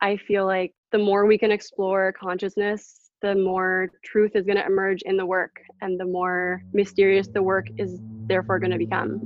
[0.00, 4.64] I feel like the more we can explore consciousness, the more truth is going to
[4.64, 9.18] emerge in the work and the more mysterious the work is therefore going to become.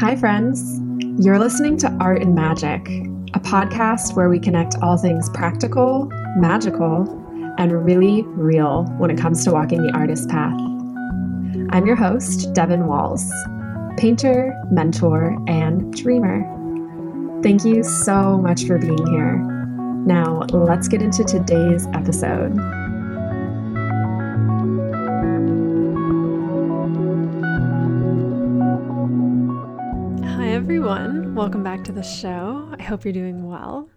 [0.00, 0.80] Hi, friends.
[1.24, 2.80] You're listening to Art and Magic,
[3.34, 7.06] a podcast where we connect all things practical, magical,
[7.58, 10.58] and really real when it comes to walking the artist path.
[11.70, 13.32] I'm your host, Devin Walls,
[13.96, 16.58] painter, mentor, and dreamer.
[17.42, 19.38] Thank you so much for being here.
[20.06, 22.56] Now, let's get into today's episode.
[30.24, 31.34] Hi, everyone.
[31.34, 32.72] Welcome back to the show.
[32.78, 33.88] I hope you're doing well.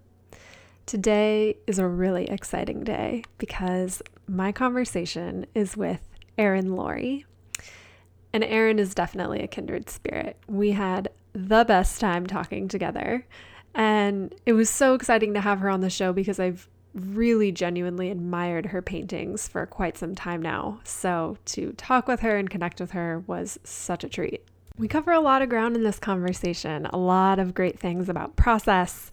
[0.87, 6.01] Today is a really exciting day because my conversation is with
[6.39, 7.25] Erin Loree.
[8.33, 10.37] And Erin is definitely a kindred spirit.
[10.47, 13.27] We had the best time talking together.
[13.73, 18.09] And it was so exciting to have her on the show because I've really genuinely
[18.09, 20.79] admired her paintings for quite some time now.
[20.85, 24.45] So to talk with her and connect with her was such a treat.
[24.77, 28.37] We cover a lot of ground in this conversation, a lot of great things about
[28.37, 29.11] process.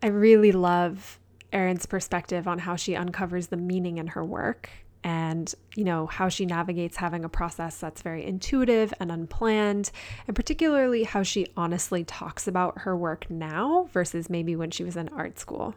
[0.00, 1.18] I really love
[1.52, 4.70] Erin's perspective on how she uncovers the meaning in her work
[5.04, 9.90] and you know how she navigates having a process that's very intuitive and unplanned
[10.26, 14.96] and particularly how she honestly talks about her work now versus maybe when she was
[14.96, 15.74] in art school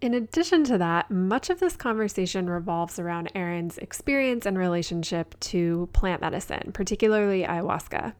[0.00, 5.88] in addition to that, much of this conversation revolves around Erin's experience and relationship to
[5.94, 8.12] plant medicine, particularly ayahuasca.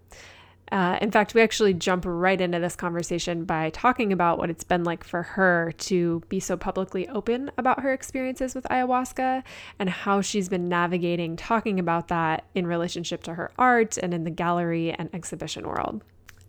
[0.73, 4.65] Uh, in fact, we actually jump right into this conversation by talking about what it's
[4.65, 9.43] been like for her to be so publicly open about her experiences with ayahuasca
[9.79, 14.25] and how she's been navigating talking about that in relationship to her art and in
[14.25, 16.03] the gallery and exhibition world.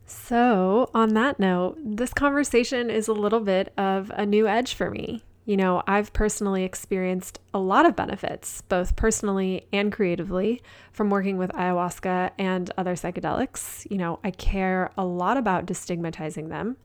[0.07, 4.91] So, on that note, this conversation is a little bit of a new edge for
[4.91, 5.23] me.
[5.45, 11.37] You know, I've personally experienced a lot of benefits, both personally and creatively, from working
[11.37, 13.89] with ayahuasca and other psychedelics.
[13.91, 16.77] You know, I care a lot about destigmatizing them.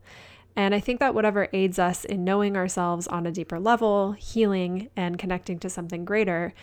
[0.55, 4.89] And I think that whatever aids us in knowing ourselves on a deeper level, healing,
[4.95, 6.53] and connecting to something greater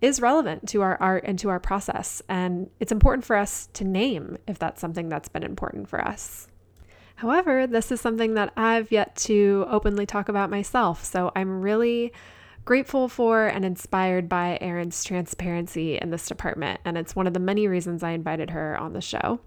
[0.00, 2.22] is relevant to our art and to our process.
[2.28, 6.46] And it's important for us to name if that's something that's been important for us.
[7.18, 11.04] However, this is something that I've yet to openly talk about myself.
[11.04, 12.12] So I'm really
[12.64, 16.80] grateful for and inspired by Erin's transparency in this department.
[16.84, 19.40] And it's one of the many reasons I invited her on the show.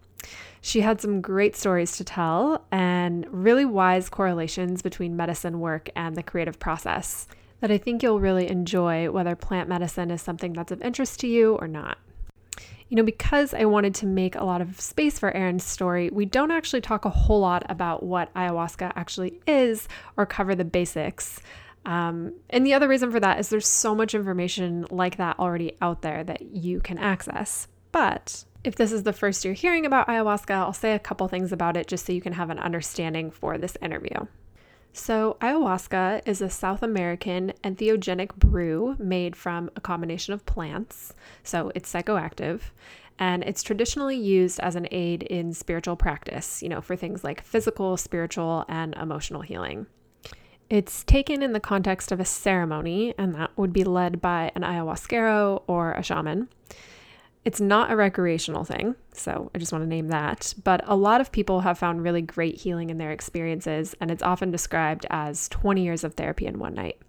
[0.59, 6.17] She had some great stories to tell and really wise correlations between medicine work and
[6.17, 7.25] the creative process
[7.61, 11.27] that I think you'll really enjoy, whether plant medicine is something that's of interest to
[11.27, 11.99] you or not
[12.91, 16.25] you know, because I wanted to make a lot of space for Erin's story, we
[16.25, 19.88] don't actually talk a whole lot about what ayahuasca actually is
[20.18, 21.40] or cover the basics.
[21.85, 25.78] Um, and the other reason for that is there's so much information like that already
[25.81, 27.69] out there that you can access.
[27.94, 31.53] But if this is the first you're hearing about ayahuasca, I'll say a couple things
[31.53, 34.25] about it just so you can have an understanding for this interview.
[34.94, 41.13] So, ayahuasca is a South American entheogenic brew made from a combination of plants.
[41.44, 42.62] So, it's psychoactive
[43.18, 47.44] and it's traditionally used as an aid in spiritual practice, you know, for things like
[47.44, 49.85] physical, spiritual, and emotional healing.
[50.72, 54.63] It's taken in the context of a ceremony, and that would be led by an
[54.63, 56.50] ayahuasquero or a shaman.
[57.44, 60.53] It's not a recreational thing, so I just want to name that.
[60.63, 64.22] But a lot of people have found really great healing in their experiences, and it's
[64.22, 67.02] often described as 20 years of therapy in one night.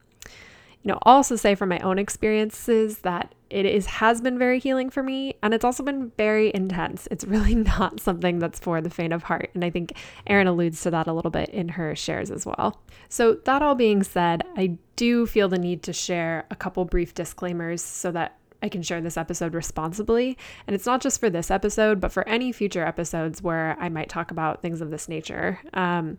[0.82, 4.58] You know, I'll also say from my own experiences that it is has been very
[4.58, 7.06] healing for me, and it's also been very intense.
[7.10, 9.92] It's really not something that's for the faint of heart, and I think
[10.26, 12.80] Erin alludes to that a little bit in her shares as well.
[13.10, 17.12] So that all being said, I do feel the need to share a couple brief
[17.12, 20.38] disclaimers so that I can share this episode responsibly.
[20.66, 24.08] And it's not just for this episode, but for any future episodes where I might
[24.08, 25.60] talk about things of this nature.
[25.74, 26.18] Um,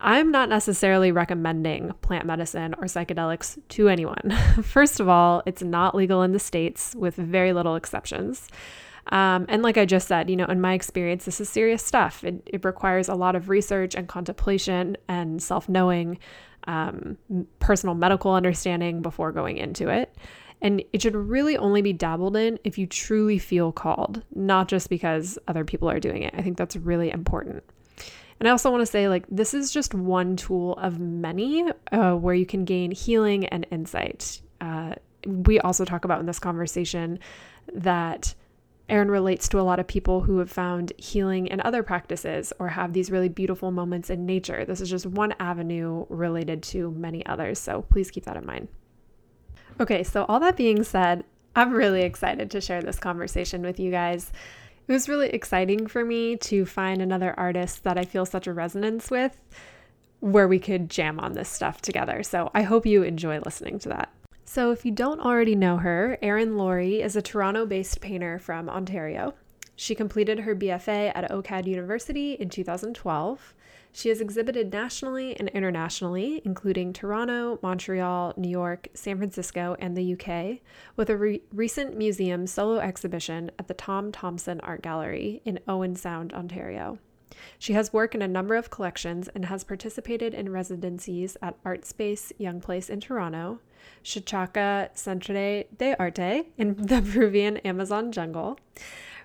[0.00, 4.36] I'm not necessarily recommending plant medicine or psychedelics to anyone.
[4.62, 8.48] First of all, it's not legal in the States with very little exceptions.
[9.08, 12.24] Um, and like I just said, you know, in my experience, this is serious stuff.
[12.24, 16.18] It, it requires a lot of research and contemplation and self knowing,
[16.66, 17.18] um,
[17.58, 20.14] personal medical understanding before going into it.
[20.64, 24.88] And it should really only be dabbled in if you truly feel called, not just
[24.88, 26.32] because other people are doing it.
[26.34, 27.62] I think that's really important.
[28.40, 32.14] And I also want to say, like, this is just one tool of many uh,
[32.14, 34.40] where you can gain healing and insight.
[34.62, 34.94] Uh,
[35.26, 37.18] we also talk about in this conversation
[37.74, 38.34] that
[38.88, 42.68] Erin relates to a lot of people who have found healing in other practices or
[42.68, 44.64] have these really beautiful moments in nature.
[44.64, 48.68] This is just one avenue related to many others, so please keep that in mind.
[49.80, 51.24] Okay, so all that being said,
[51.56, 54.30] I'm really excited to share this conversation with you guys.
[54.86, 58.52] It was really exciting for me to find another artist that I feel such a
[58.52, 59.40] resonance with
[60.20, 62.22] where we could jam on this stuff together.
[62.22, 64.10] So I hope you enjoy listening to that.
[64.46, 68.68] So, if you don't already know her, Erin Loree is a Toronto based painter from
[68.68, 69.34] Ontario.
[69.74, 73.54] She completed her BFA at OCAD University in 2012.
[73.96, 80.14] She has exhibited nationally and internationally, including Toronto, Montreal, New York, San Francisco, and the
[80.14, 80.58] UK,
[80.96, 85.94] with a re- recent museum solo exhibition at the Tom Thomson Art Gallery in Owen
[85.94, 86.98] Sound, Ontario.
[87.56, 92.32] She has work in a number of collections and has participated in residencies at Artscape
[92.40, 93.60] Youngplace in Toronto,
[94.02, 98.58] Chachaca Centre de Arte in the Peruvian Amazon jungle.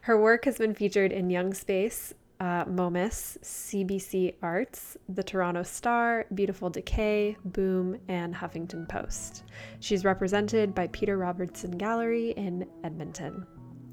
[0.03, 6.25] Her work has been featured in Young Space, uh, Momus, CBC Arts, The Toronto Star,
[6.33, 9.43] Beautiful Decay, Boom, and Huffington Post.
[9.79, 13.45] She's represented by Peter Robertson Gallery in Edmonton.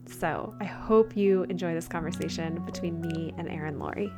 [0.06, 4.16] So I hope you enjoy this conversation between me and Erin Loree.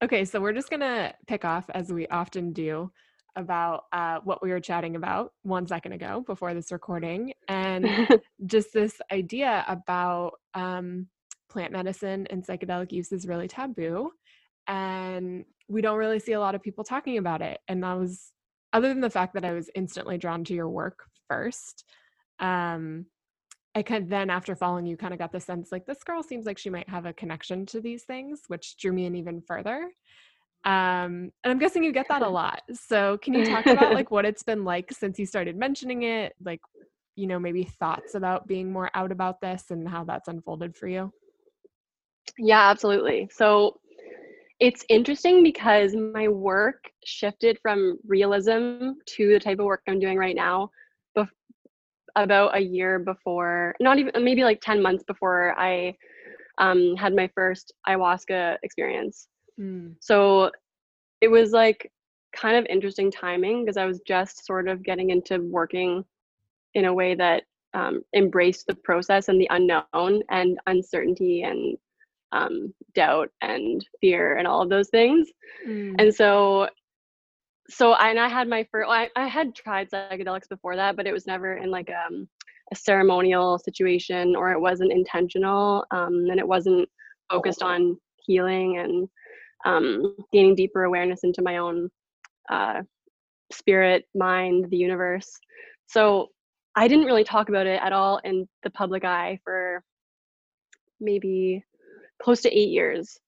[0.00, 2.90] Okay, so we're just gonna pick off as we often do
[3.36, 7.86] about uh, what we were chatting about one second ago before this recording, and
[8.46, 11.06] just this idea about um,
[11.48, 14.10] plant medicine and psychedelic use is really taboo,
[14.66, 17.60] and we don't really see a lot of people talking about it.
[17.68, 18.32] And that was,
[18.72, 21.84] other than the fact that I was instantly drawn to your work first.
[22.40, 23.06] Um,
[23.74, 26.46] I kind then after following you kind of got the sense like this girl seems
[26.46, 29.90] like she might have a connection to these things, which drew me in even further.
[30.64, 32.62] Um, and I'm guessing you get that a lot.
[32.72, 36.34] So can you talk about like what it's been like since you started mentioning it?
[36.44, 36.60] Like,
[37.14, 40.88] you know, maybe thoughts about being more out about this and how that's unfolded for
[40.88, 41.12] you?
[42.38, 43.28] Yeah, absolutely.
[43.32, 43.80] So
[44.60, 50.18] it's interesting because my work shifted from realism to the type of work I'm doing
[50.18, 50.70] right now
[52.18, 55.96] about a year before, not even maybe like 10 months before I
[56.58, 59.28] um, had my first ayahuasca experience.
[59.58, 59.94] Mm.
[60.00, 60.50] So
[61.20, 61.90] it was like
[62.34, 66.04] kind of interesting timing because I was just sort of getting into working
[66.74, 67.44] in a way that
[67.74, 71.76] um, embraced the process and the unknown and uncertainty and
[72.32, 75.28] um, doubt and fear and all of those things.
[75.66, 75.94] Mm.
[75.98, 76.68] And so
[77.70, 81.06] so I, and I had my first I, I had tried psychedelics before that, but
[81.06, 82.28] it was never in like um,
[82.72, 86.88] a ceremonial situation or it wasn't intentional um, and it wasn't
[87.30, 89.08] focused on healing and
[89.66, 91.90] um, gaining deeper awareness into my own
[92.50, 92.82] uh,
[93.52, 95.30] spirit, mind, the universe.
[95.86, 96.28] So
[96.76, 99.82] I didn't really talk about it at all in the public eye for
[101.00, 101.64] maybe
[102.22, 103.18] close to eight years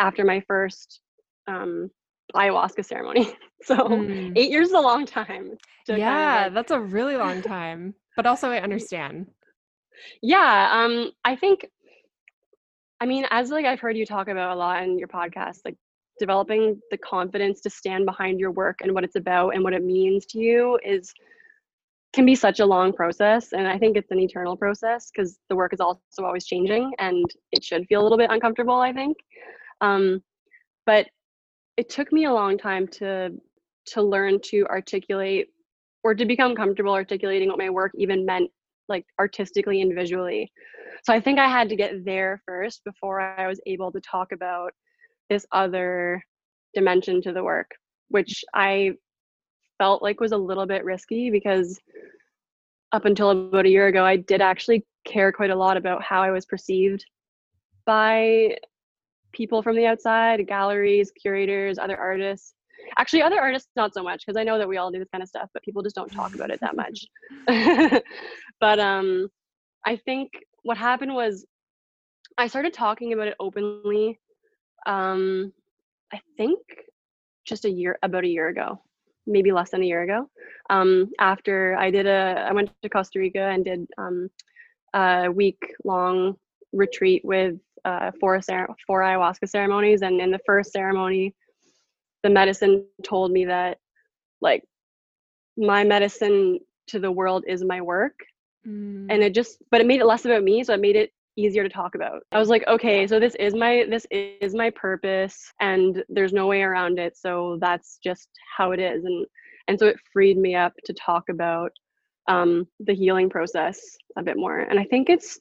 [0.00, 1.00] after my first
[1.48, 1.90] um,
[2.34, 3.32] ayahuasca ceremony.
[3.64, 4.32] So mm.
[4.36, 5.56] eight years is a long time.
[5.86, 7.94] Yeah, kind of like, that's a really long time.
[8.16, 9.28] But also I understand.
[10.20, 10.68] Yeah.
[10.72, 11.68] Um, I think
[13.00, 15.76] I mean, as like I've heard you talk about a lot in your podcast, like
[16.18, 19.84] developing the confidence to stand behind your work and what it's about and what it
[19.84, 21.12] means to you is
[22.12, 25.56] can be such a long process and i think it's an eternal process because the
[25.56, 29.16] work is also always changing and it should feel a little bit uncomfortable i think.
[29.80, 30.22] Um,
[30.86, 31.08] but
[31.76, 33.30] it took me a long time to
[33.86, 35.48] to learn to articulate
[36.04, 38.50] or to become comfortable articulating what my work even meant
[38.88, 40.52] like artistically and visually.
[41.04, 44.32] So i think i had to get there first before i was able to talk
[44.32, 44.72] about
[45.30, 46.22] this other
[46.74, 47.70] dimension to the work
[48.08, 48.92] which i
[49.82, 51.78] felt like was a little bit risky because
[52.92, 56.22] up until about a year ago i did actually care quite a lot about how
[56.22, 57.04] i was perceived
[57.84, 58.56] by
[59.32, 62.54] people from the outside, galleries, curators, other artists.
[62.98, 65.22] Actually, other artists not so much because I know that we all do this kind
[65.22, 67.06] of stuff, but people just don't talk about it that much.
[68.60, 69.28] but um,
[69.86, 70.30] I think
[70.62, 71.46] what happened was
[72.38, 74.18] I started talking about it openly.
[74.86, 75.52] Um,
[76.12, 76.60] I think
[77.44, 78.80] just a year, about a year ago,
[79.26, 80.28] maybe less than a year ago.
[80.70, 84.28] Um, after I did a, I went to Costa Rica and did um,
[84.94, 86.36] a week long
[86.72, 88.40] retreat with uh, four,
[88.86, 90.02] four ayahuasca ceremonies.
[90.02, 91.34] And in the first ceremony,
[92.22, 93.78] the medicine told me that,
[94.40, 94.64] like,
[95.56, 98.14] my medicine to the world is my work.
[98.66, 99.06] Mm.
[99.10, 100.64] And it just, but it made it less about me.
[100.64, 102.22] So it made it easier to talk about.
[102.32, 106.46] I was like, okay, so this is my this is my purpose and there's no
[106.46, 107.16] way around it.
[107.16, 109.04] So that's just how it is.
[109.04, 109.26] And
[109.68, 111.72] and so it freed me up to talk about
[112.28, 113.80] um, the healing process
[114.16, 114.60] a bit more.
[114.60, 115.36] And I think it's,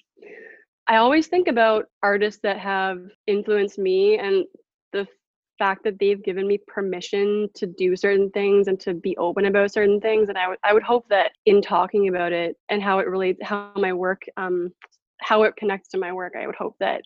[0.88, 4.46] I always think about artists that have influenced me and
[4.94, 5.08] the
[5.60, 9.72] fact that they've given me permission to do certain things and to be open about
[9.72, 10.30] certain things.
[10.30, 13.40] And I would, I would hope that in talking about it and how it relates,
[13.44, 14.72] how my work, um,
[15.22, 17.02] how it connects to my work, I would hope that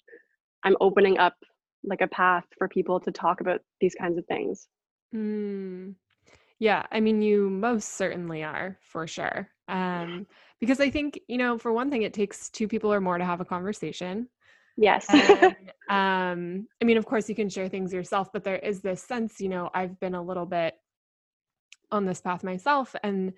[0.64, 1.36] I'm opening up
[1.84, 4.68] like a path for people to talk about these kinds of things.
[5.14, 5.96] Mm.
[6.60, 9.50] Yeah, I mean, you most certainly are for sure.
[9.68, 10.26] Um,
[10.60, 13.26] because I think, you know, for one thing, it takes two people or more to
[13.26, 14.30] have a conversation.
[14.78, 15.06] Yes.
[15.10, 15.56] And,
[15.90, 19.42] um, I mean, of course, you can share things yourself, but there is this sense,
[19.42, 20.76] you know, I've been a little bit
[21.92, 22.96] on this path myself.
[23.04, 23.34] And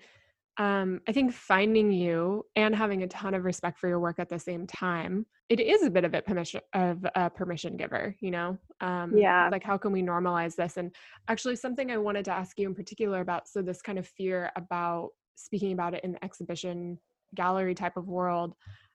[0.58, 4.28] um, I think finding you and having a ton of respect for your work at
[4.28, 8.32] the same time, it is a bit of a permission of a permission giver, you
[8.32, 8.58] know?
[8.80, 9.48] Um, yeah.
[9.50, 10.76] Like, how can we normalize this?
[10.76, 10.94] And
[11.28, 14.50] actually, something I wanted to ask you in particular about so, this kind of fear
[14.56, 16.98] about speaking about it in the exhibition
[17.34, 18.54] gallery type of world,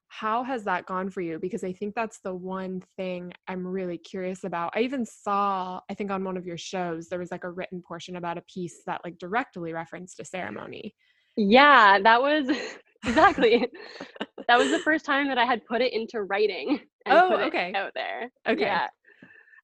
[0.09, 1.39] how has that gone for you?
[1.39, 4.73] Because I think that's the one thing I'm really curious about.
[4.75, 7.81] I even saw, I think on one of your shows, there was like a written
[7.81, 10.93] portion about a piece that like directly referenced a ceremony.
[11.35, 12.49] Yeah, that was
[13.05, 13.67] exactly.
[14.47, 17.39] that was the first time that I had put it into writing and Oh, put
[17.41, 17.73] it okay.
[17.75, 18.29] out there.
[18.47, 18.61] Okay.
[18.61, 18.87] Yeah.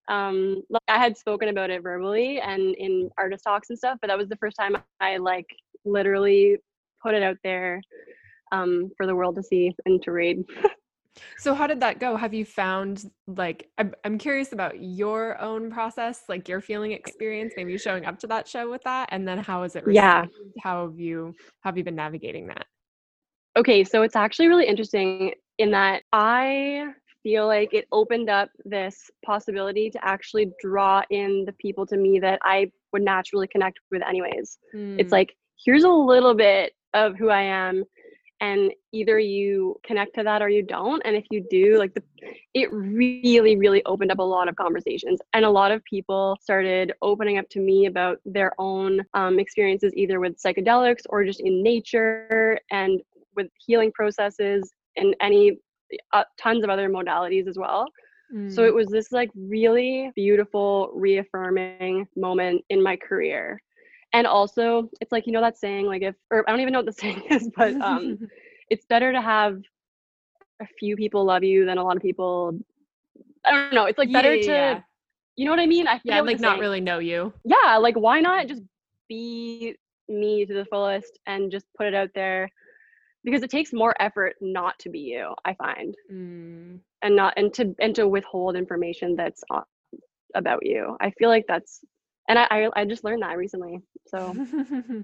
[0.10, 4.08] Um, like I had spoken about it verbally and in artist talks and stuff, but
[4.08, 5.48] that was the first time I like
[5.86, 6.58] literally
[7.04, 7.82] put it out there
[8.52, 10.44] um, for the world to see and to read.
[11.38, 12.16] So how did that go?
[12.16, 17.54] Have you found like I'm I'm curious about your own process, like your feeling experience,
[17.58, 20.04] maybe showing up to that show with that, and then how is it received?
[20.04, 20.26] Yeah.
[20.62, 22.66] How have you how have you been navigating that?
[23.58, 26.86] Okay, so it's actually really interesting in that I
[27.24, 32.20] feel like it opened up this possibility to actually draw in the people to me
[32.20, 34.58] that I would naturally connect with anyways.
[34.98, 35.36] It's Mm, like,
[35.66, 37.84] here's a little bit of who I am
[38.42, 42.04] and either you connect to that or you don't and if you do like the
[42.54, 46.92] it really really opened up a lot of conversations and a lot of people started
[47.02, 51.62] opening up to me about their own um, experiences either with psychedelics or just in
[51.62, 53.02] nature and
[53.36, 55.58] with healing processes and any
[56.14, 57.88] uh, tons of other modalities as well.
[58.32, 63.60] So mm, it was this like really beautiful reaffirming moment in my career
[64.14, 66.80] and also it's like you know that saying like if or i don't even know
[66.80, 68.18] what the saying is but um
[68.70, 69.60] it's better to have
[70.62, 72.58] a few people love you than a lot of people
[73.46, 74.82] i don't know it's like better yeah, to yeah.
[75.36, 77.34] you know what i mean i Yeah, like not saying- really know you.
[77.46, 78.62] yeah like why not just
[79.08, 79.76] be
[80.08, 82.50] me to the fullest and just put it out there
[83.24, 86.80] because it takes more effort not to be you i find Mm.
[87.04, 89.62] and not and to and to withhold information that's uh,
[90.36, 91.82] about you i feel like that's
[92.30, 94.34] and I, I i just learned that recently so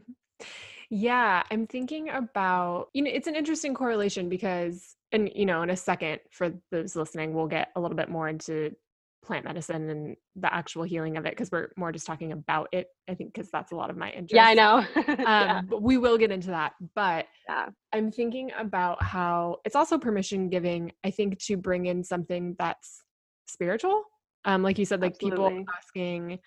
[0.90, 5.70] yeah, I'm thinking about, you know, it's an interesting correlation because, and, you know, in
[5.70, 8.76] a second, for those listening, we'll get a little bit more into
[9.24, 12.88] plant medicine and the actual healing of it because we're more just talking about it,
[13.10, 14.36] I think, because that's a lot of my interest.
[14.36, 16.74] yeah i know Um, yeah But we will get into that.
[16.94, 22.04] But yeah I'm thinking about how it's also permission giving, I think, to bring in
[22.04, 23.02] something that's
[23.48, 24.04] spiritual.
[24.44, 26.38] Um, like you said, like people asking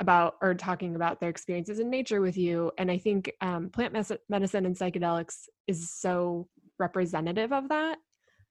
[0.00, 2.72] about or talking about their experiences in nature with you.
[2.78, 7.98] And I think um, plant mes- medicine and psychedelics is so representative of that,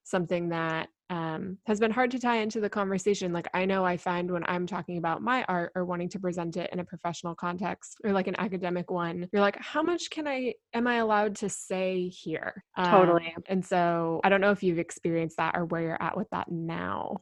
[0.03, 3.33] something that um, has been hard to tie into the conversation.
[3.33, 6.55] Like, I know I find when I'm talking about my art or wanting to present
[6.55, 10.27] it in a professional context or like an academic one, you're like, how much can
[10.27, 12.63] I, am I allowed to say here?
[12.77, 16.15] Um, totally and so I don't know if you've experienced that or where you're at
[16.15, 17.17] with that now.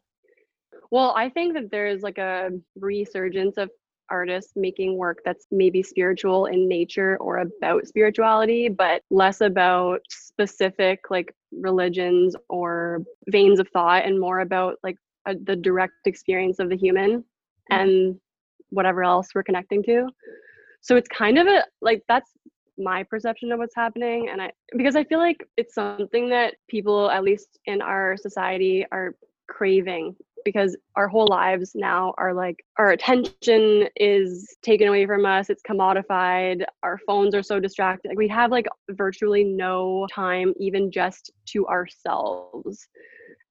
[0.91, 3.69] well i think that there's like a resurgence of
[4.09, 10.99] artists making work that's maybe spiritual in nature or about spirituality but less about specific
[11.09, 14.97] like religions or veins of thought and more about like
[15.27, 17.21] a, the direct experience of the human hmm.
[17.71, 18.19] and
[18.69, 20.07] whatever else we're connecting to.
[20.81, 22.31] So it's kind of a like that's
[22.77, 27.09] my perception of what's happening and i because i feel like it's something that people
[27.09, 29.15] at least in our society are
[29.49, 30.15] craving
[30.45, 35.63] because our whole lives now are like our attention is taken away from us it's
[35.63, 41.31] commodified our phones are so distracted like we have like virtually no time even just
[41.45, 42.87] to ourselves.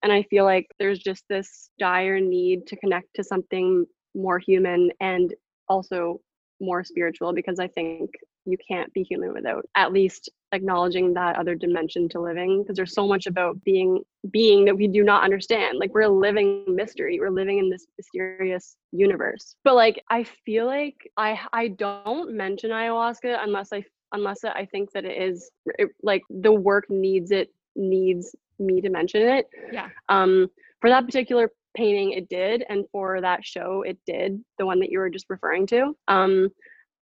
[0.02, 4.90] And i feel like there's just this dire need to connect to something more human
[5.00, 5.34] and
[5.68, 6.20] also
[6.60, 8.10] more spiritual because i think
[8.46, 12.94] you can't be human without at least acknowledging that other dimension to living because there's
[12.94, 14.00] so much about being
[14.30, 17.86] being that we do not understand like we're a living mystery we're living in this
[17.98, 24.44] mysterious universe but like i feel like i i don't mention ayahuasca unless i unless
[24.44, 29.22] I think that it is it, like the work needs it needs me to mention
[29.22, 29.48] it.
[29.72, 29.88] Yeah.
[30.08, 30.48] Um,
[30.80, 34.42] for that particular painting, it did, and for that show, it did.
[34.58, 35.96] The one that you were just referring to.
[36.08, 36.48] Um,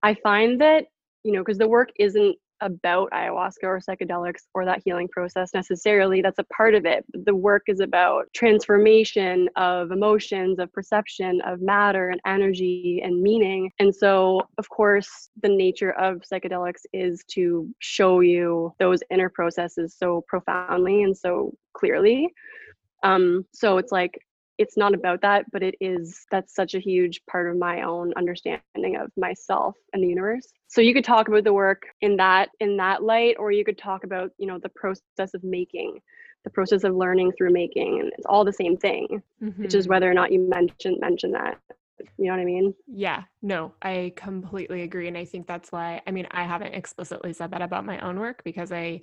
[0.02, 0.86] I find that
[1.24, 6.22] you know because the work isn't about ayahuasca or psychedelics or that healing process necessarily.
[6.22, 7.04] That's a part of it.
[7.12, 13.20] But the work is about transformation of emotions, of perception, of matter and energy and
[13.20, 13.70] meaning.
[13.78, 19.94] And so, of course, the nature of psychedelics is to show you those inner processes
[19.96, 22.32] so profoundly and so clearly.
[23.02, 24.18] Um, so it's like
[24.58, 28.12] it's not about that but it is that's such a huge part of my own
[28.16, 30.52] understanding of myself and the universe.
[30.68, 33.78] So you could talk about the work in that in that light or you could
[33.78, 36.00] talk about you know the process of making
[36.44, 39.22] the process of learning through making and it's all the same thing.
[39.42, 39.62] Mm-hmm.
[39.62, 41.58] which is whether or not you mention mention that
[42.18, 42.74] you know what i mean?
[42.86, 47.32] Yeah no i completely agree and i think that's why i mean i haven't explicitly
[47.32, 49.00] said that about my own work because i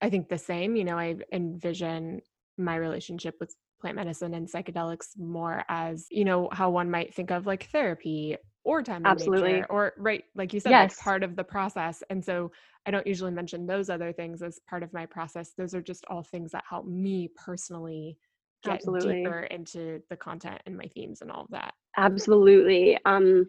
[0.00, 2.20] i think the same you know i envision
[2.58, 7.30] my relationship with plant medicine and psychedelics more as you know how one might think
[7.30, 10.90] of like therapy or time absolutely nature, or right like you said yes.
[10.90, 12.50] like part of the process and so
[12.86, 16.04] i don't usually mention those other things as part of my process those are just
[16.08, 18.16] all things that help me personally
[18.62, 19.22] get absolutely.
[19.22, 23.46] deeper into the content and my themes and all of that absolutely um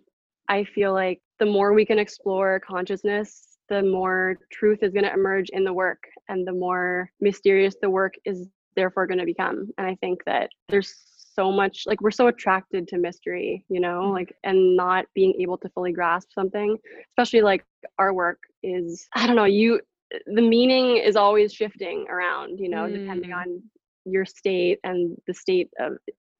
[0.47, 5.13] i feel like the more we can explore consciousness the more truth is going to
[5.13, 9.69] emerge in the work and the more mysterious the work is therefore going to become
[9.77, 10.93] and i think that there's
[11.33, 14.13] so much like we're so attracted to mystery you know mm-hmm.
[14.13, 16.77] like and not being able to fully grasp something
[17.11, 17.63] especially like
[17.99, 19.79] our work is i don't know you
[20.27, 22.93] the meaning is always shifting around you know mm.
[22.93, 23.61] depending on
[24.05, 25.93] your state and the state of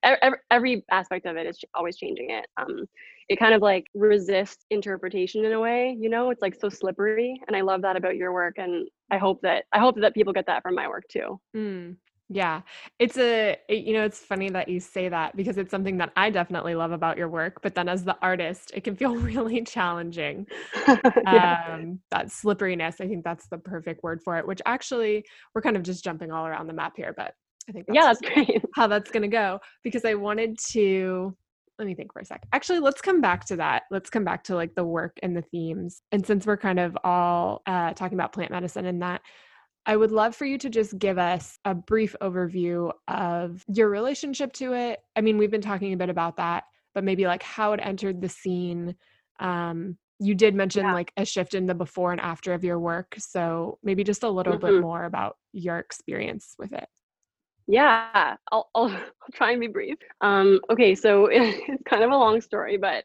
[0.04, 2.86] every, every aspect of it is always changing it um
[3.30, 7.40] it kind of like resists interpretation in a way you know it's like so slippery
[7.48, 10.34] and i love that about your work and i hope that i hope that people
[10.34, 11.96] get that from my work too mm.
[12.34, 12.62] Yeah.
[12.98, 16.14] It's a, it, you know, it's funny that you say that because it's something that
[16.16, 17.62] I definitely love about your work.
[17.62, 20.48] But then as the artist, it can feel really challenging.
[20.88, 21.66] yeah.
[21.74, 25.76] um, that slipperiness, I think that's the perfect word for it, which actually we're kind
[25.76, 27.14] of just jumping all around the map here.
[27.16, 27.34] But
[27.68, 28.64] I think that's yeah, that's great.
[28.76, 31.36] How that's going to go because I wanted to,
[31.80, 32.48] let me think for a sec.
[32.54, 33.84] Actually, let's come back to that.
[33.92, 36.02] Let's come back to like the work and the themes.
[36.14, 39.22] And since we're kind of all uh, talking about plant medicine and that,
[39.86, 44.54] I would love for you to just give us a brief overview of your relationship
[44.54, 45.00] to it.
[45.16, 48.22] I mean, we've been talking a bit about that, but maybe like how it entered
[48.22, 48.96] the scene.
[49.40, 50.94] Um, you did mention yeah.
[50.94, 53.16] like a shift in the before and after of your work.
[53.18, 54.76] So maybe just a little mm-hmm.
[54.76, 56.88] bit more about your experience with it.
[57.68, 59.98] Yeah, I'll, I'll, I'll try and be brief.
[60.22, 63.04] Um, okay, so it's kind of a long story, but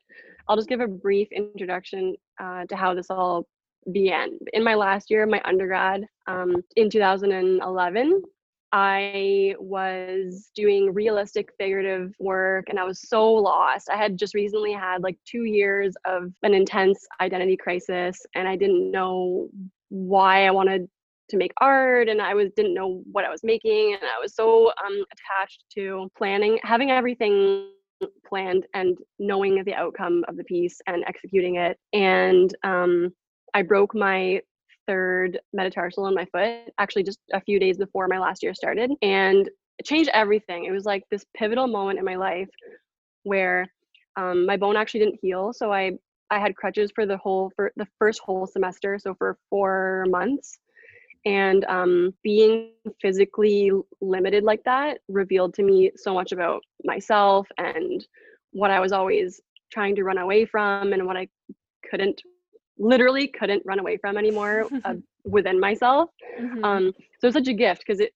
[0.48, 3.46] I'll just give a brief introduction uh, to how this all
[3.92, 4.38] began.
[4.52, 8.22] In my last year of my undergrad um, in 2011,
[8.72, 13.88] I was doing realistic figurative work and I was so lost.
[13.88, 18.56] I had just recently had like two years of an intense identity crisis and I
[18.56, 19.48] didn't know
[19.88, 20.88] why I wanted
[21.30, 24.34] to make art and I was didn't know what I was making and I was
[24.34, 27.70] so um, attached to planning, having everything
[28.26, 31.78] planned and knowing the outcome of the piece and executing it.
[31.92, 33.12] And um,
[33.54, 34.40] I broke my
[34.86, 38.92] third metatarsal in my foot actually just a few days before my last year started
[39.02, 40.64] and it changed everything.
[40.64, 42.48] It was like this pivotal moment in my life
[43.24, 43.66] where
[44.16, 45.52] um, my bone actually didn't heal.
[45.52, 45.92] So I
[46.30, 50.58] I had crutches for the whole for the first whole semester, so for four months.
[51.24, 52.70] And um, being
[53.02, 58.06] physically limited like that revealed to me so much about myself and
[58.52, 59.40] what I was always
[59.72, 61.28] trying to run away from and what I
[61.90, 62.22] couldn't
[62.78, 66.10] literally couldn't run away from anymore uh, within myself.
[66.40, 66.64] Mm-hmm.
[66.64, 68.12] Um, so it's such a gift because it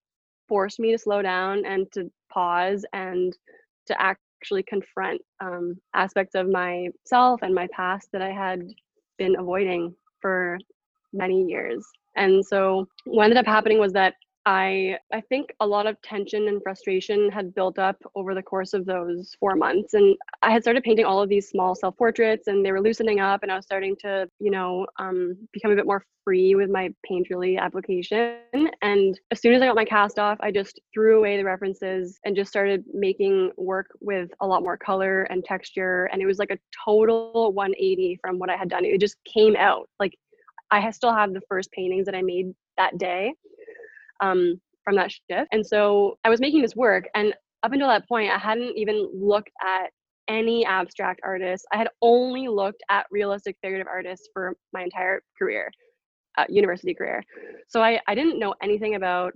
[0.48, 3.36] forced me to slow down and to pause and
[3.86, 8.62] to actually confront um, aspects of myself and my past that I had
[9.18, 10.58] been avoiding for
[11.12, 11.84] many years.
[12.16, 14.14] And so what ended up happening was that
[14.46, 18.72] I I think a lot of tension and frustration had built up over the course
[18.72, 22.64] of those 4 months and I had started painting all of these small self-portraits and
[22.64, 25.84] they were loosening up and I was starting to, you know, um, become a bit
[25.84, 28.38] more free with my Painterly application
[28.80, 32.18] and as soon as I got my cast off, I just threw away the references
[32.24, 36.38] and just started making work with a lot more color and texture and it was
[36.38, 38.86] like a total 180 from what I had done.
[38.86, 39.90] It just came out.
[39.98, 40.16] Like
[40.70, 43.34] I still have the first paintings that I made that day
[44.20, 45.48] um, from that shift.
[45.52, 49.10] And so I was making this work, and up until that point, I hadn't even
[49.14, 49.90] looked at
[50.28, 51.66] any abstract artists.
[51.72, 55.70] I had only looked at realistic figurative artists for my entire career.
[56.38, 57.22] uh, university career.
[57.68, 59.32] So I, I didn't know anything about,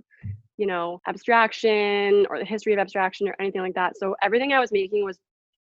[0.57, 3.97] you know, abstraction or the history of abstraction or anything like that.
[3.97, 5.19] So everything I was making was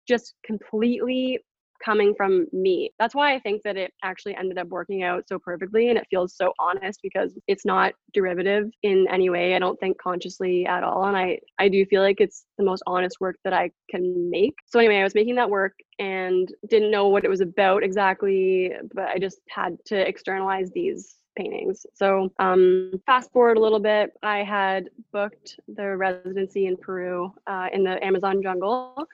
[0.07, 1.39] just completely
[1.83, 2.91] coming from me.
[2.99, 6.07] That's why I think that it actually ended up working out so perfectly and it
[6.09, 9.55] feels so honest because it's not derivative in any way.
[9.55, 12.83] I don't think consciously at all and I I do feel like it's the most
[12.87, 14.55] honest work that I can make.
[14.65, 18.71] So anyway, I was making that work and didn't know what it was about exactly,
[18.93, 21.85] but I just had to externalize these paintings.
[21.93, 27.67] So, um, fast forward a little bit, I had booked the residency in Peru uh,
[27.73, 29.07] in the Amazon jungle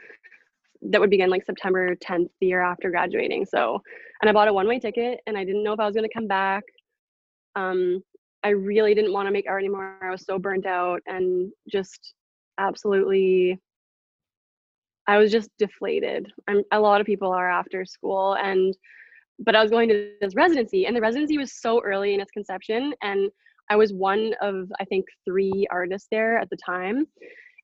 [0.81, 3.45] that would begin like September 10th, the year after graduating.
[3.45, 3.81] So,
[4.21, 6.07] and I bought a one way ticket and I didn't know if I was going
[6.07, 6.63] to come back.
[7.55, 8.01] Um,
[8.43, 9.97] I really didn't want to make art anymore.
[10.01, 12.13] I was so burnt out and just
[12.57, 13.59] absolutely,
[15.07, 16.31] I was just deflated.
[16.47, 18.75] I'm, a lot of people are after school and,
[19.39, 22.31] but I was going to this residency and the residency was so early in its
[22.31, 22.93] conception.
[23.01, 23.29] And
[23.69, 27.05] I was one of, I think, three artists there at the time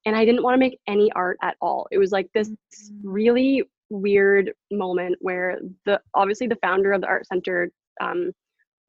[0.05, 1.87] and I didn't want to make any art at all.
[1.91, 3.09] It was like this mm-hmm.
[3.09, 7.69] really weird moment where the obviously the founder of the art center,
[8.01, 8.31] um,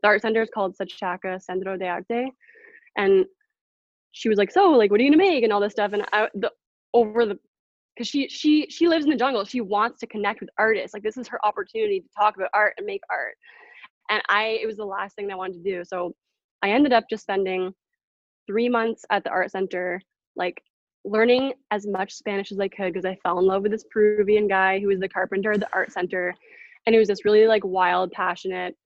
[0.03, 2.31] the art center is called Sachaqa Centro de Arte,
[2.97, 3.25] and
[4.13, 5.93] she was like, "So, like, what are you gonna make?" and all this stuff.
[5.93, 6.51] And I, the
[6.95, 7.39] over the
[7.95, 9.45] because she she she lives in the jungle.
[9.45, 10.95] She wants to connect with artists.
[10.95, 13.37] Like this is her opportunity to talk about art and make art.
[14.11, 15.85] And I it was the last thing I wanted to do.
[15.85, 16.15] So
[16.63, 17.73] I ended up just spending
[18.47, 20.01] three months at the art center,
[20.37, 20.63] like
[21.07, 24.49] learning as much Spanish as I could because I fell in love with this Peruvian
[24.49, 26.35] guy who was the carpenter at the art center.
[26.85, 28.77] And it was this really like wild, passionate,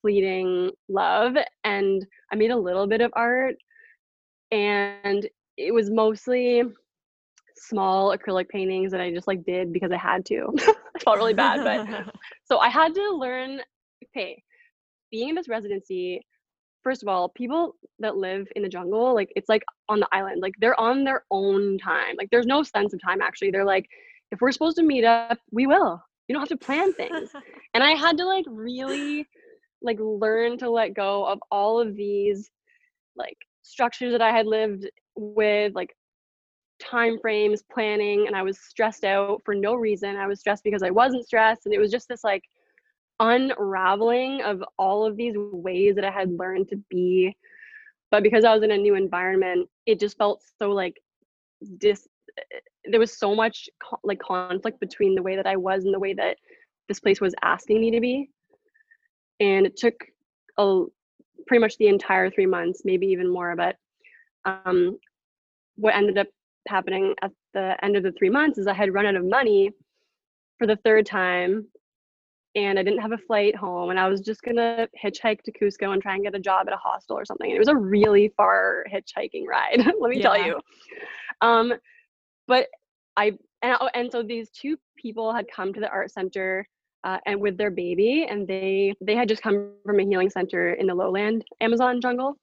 [0.00, 1.34] fleeting love.
[1.64, 3.56] And I made a little bit of art
[4.50, 6.62] and it was mostly
[7.56, 10.54] small acrylic paintings that I just like did because I had to.
[10.58, 12.12] I felt really bad, but
[12.44, 13.60] so I had to learn
[14.10, 14.42] okay,
[15.10, 16.20] being in this residency,
[16.82, 20.42] first of all, people that live in the jungle, like it's like on the island,
[20.42, 22.14] like they're on their own time.
[22.18, 23.50] Like there's no sense of time actually.
[23.50, 23.88] They're like,
[24.30, 26.02] if we're supposed to meet up, we will.
[26.28, 27.30] You don't have to plan things.
[27.74, 29.26] and I had to like really
[29.82, 32.50] like learn to let go of all of these
[33.16, 35.94] like structures that I had lived with, like
[36.80, 40.16] time frames, planning, and I was stressed out for no reason.
[40.16, 41.66] I was stressed because I wasn't stressed.
[41.66, 42.42] And it was just this like
[43.22, 47.34] unraveling of all of these ways that I had learned to be.
[48.10, 51.00] But because I was in a new environment, it just felt so like
[51.78, 52.06] dis.
[52.84, 56.00] There was so much co- like conflict between the way that I was and the
[56.00, 56.36] way that
[56.88, 58.28] this place was asking me to be,
[59.40, 59.94] and it took
[60.58, 60.82] a
[61.46, 63.54] pretty much the entire three months, maybe even more.
[63.56, 63.76] But
[64.44, 64.98] um,
[65.76, 66.26] what ended up
[66.68, 69.70] happening at the end of the three months is I had run out of money
[70.58, 71.66] for the third time
[72.54, 75.92] and I didn't have a flight home and I was just gonna hitchhike to Cusco
[75.92, 77.50] and try and get a job at a hostel or something.
[77.50, 80.22] And it was a really far hitchhiking ride, let me yeah.
[80.22, 80.60] tell you.
[81.40, 81.74] Um,
[82.46, 82.68] but
[83.16, 86.66] I and, oh, and so these two people had come to the art center
[87.04, 90.74] uh, and with their baby and they they had just come from a healing center
[90.74, 92.36] in the lowland Amazon jungle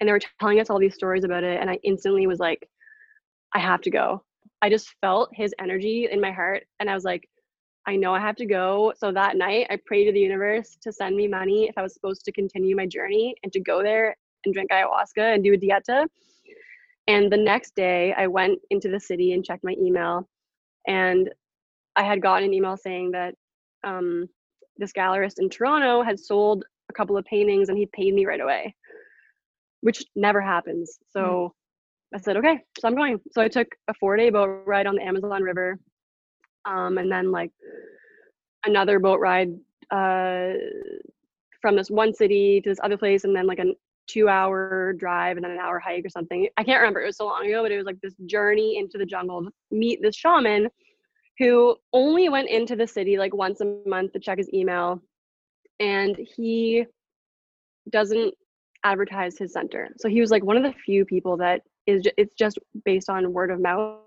[0.00, 2.68] and they were telling us all these stories about it and I instantly was like
[3.54, 4.24] I have to go.
[4.62, 7.28] I just felt his energy in my heart and I was like
[7.86, 8.92] I know I have to go.
[8.96, 11.94] So that night, I prayed to the universe to send me money if I was
[11.94, 15.58] supposed to continue my journey and to go there and drink ayahuasca and do a
[15.58, 16.06] dieta.
[17.08, 20.28] And the next day, I went into the city and checked my email.
[20.86, 21.30] And
[21.96, 23.34] I had gotten an email saying that
[23.84, 24.28] um,
[24.76, 28.40] this gallerist in Toronto had sold a couple of paintings and he paid me right
[28.40, 28.74] away,
[29.80, 30.98] which never happens.
[31.10, 31.52] So
[32.14, 32.16] mm.
[32.16, 33.18] I said, okay, so I'm going.
[33.32, 35.78] So I took a four day boat ride on the Amazon River
[36.64, 37.50] um, and then like
[38.64, 39.50] another boat ride
[39.90, 40.52] uh,
[41.60, 43.72] from this one city to this other place, and then like a
[44.08, 46.48] two hour drive and then an hour hike or something.
[46.56, 47.00] I can't remember.
[47.02, 49.50] It was so long ago, but it was like this journey into the jungle to
[49.70, 50.68] meet this shaman
[51.38, 55.00] who only went into the city like once a month to check his email.
[55.80, 56.84] And he
[57.90, 58.34] doesn't
[58.84, 59.88] advertise his center.
[59.98, 63.32] So he was like one of the few people that is it's just based on
[63.32, 64.00] word of mouth,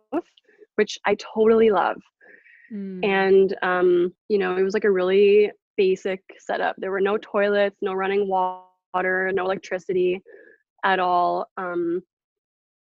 [0.75, 2.01] which I totally love.
[2.75, 3.05] Mm.
[3.05, 6.75] And, um, you know, it was like a really basic setup.
[6.77, 10.21] There were no toilets, no running water, no electricity
[10.83, 11.47] at all.
[11.57, 12.01] Um,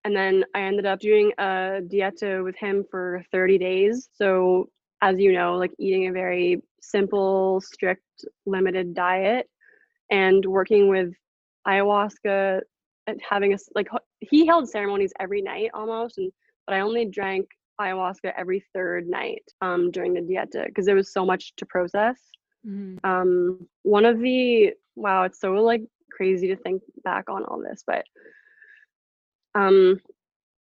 [0.04, 4.10] and then I ended up doing a dieta with him for 30 days.
[4.13, 4.69] So,
[5.02, 8.04] as you know, like eating a very simple, strict,
[8.45, 9.50] limited diet
[10.12, 11.12] and working with
[11.67, 12.62] ayahuasca
[13.08, 13.88] and having a like
[14.19, 16.32] he held ceremonies every night almost and
[16.67, 17.48] but I only drank
[17.80, 22.20] ayahuasca every third night um, during the dieta because there was so much to process.
[22.66, 23.06] Mm-hmm.
[23.10, 27.84] Um, one of the wow, it's so like crazy to think back on all this,
[27.86, 28.06] but
[29.54, 30.00] um,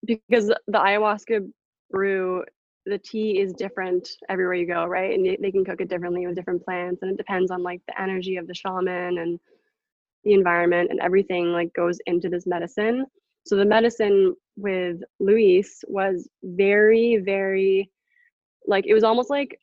[0.05, 1.48] because the ayahuasca
[1.90, 2.44] brew,
[2.87, 5.14] the tea is different everywhere you go, right?
[5.14, 8.01] And they can cook it differently with different plants, and it depends on like the
[8.01, 9.38] energy of the shaman and
[10.25, 13.07] the environment and everything like goes into this medicine.
[13.44, 17.90] So the medicine with Luis was very, very
[18.66, 19.58] like it was almost like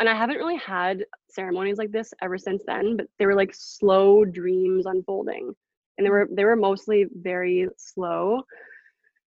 [0.00, 3.52] and I haven't really had ceremonies like this ever since then, but they were like
[3.54, 5.54] slow dreams unfolding.
[5.96, 8.42] And they were they were mostly very slow.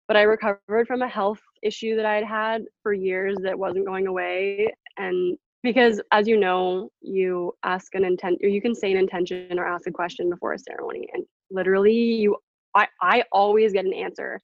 [0.09, 3.85] But I recovered from a health issue that I had had for years that wasn't
[3.85, 8.91] going away and because as you know, you ask an intent or you can say
[8.91, 12.35] an intention or ask a question before a ceremony and literally you
[12.75, 14.41] I, I always get an answer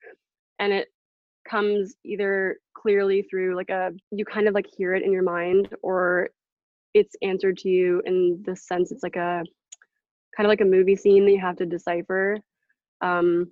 [0.59, 0.87] and it
[1.47, 5.69] comes either clearly through like a you kind of like hear it in your mind
[5.81, 6.29] or
[6.93, 9.43] it's answered to you in the sense it's like a
[10.35, 12.37] kind of like a movie scene that you have to decipher
[13.01, 13.51] um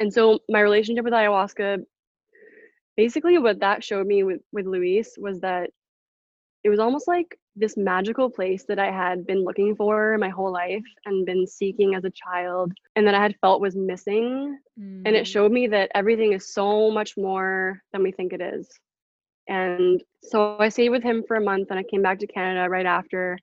[0.00, 1.78] and so my relationship with ayahuasca
[2.96, 5.70] basically what that showed me with with luis was that
[6.66, 10.52] it was almost like this magical place that I had been looking for my whole
[10.52, 14.58] life and been seeking as a child and that I had felt was missing.
[14.76, 15.02] Mm.
[15.06, 15.32] And it mm.
[15.32, 18.68] showed me that everything is so much more than we think it is.
[19.48, 22.68] And so I stayed with him for a month and I came back to Canada
[22.68, 23.38] right after.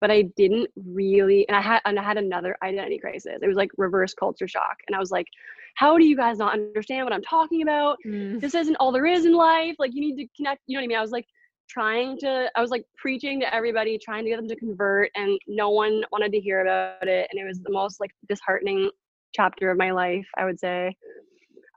[0.00, 3.38] But I didn't really and I had and I had another identity crisis.
[3.42, 4.78] It was like reverse culture shock.
[4.88, 5.26] And I was like,
[5.74, 7.98] how do you guys not understand what I'm talking about?
[8.06, 8.40] Mm.
[8.40, 9.76] This isn't all there is in life.
[9.78, 10.98] Like you need to connect, you know what I mean?
[10.98, 11.26] I was like,
[11.68, 15.38] trying to i was like preaching to everybody trying to get them to convert and
[15.46, 18.90] no one wanted to hear about it and it was the most like disheartening
[19.34, 20.94] chapter of my life i would say.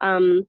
[0.02, 0.45] Um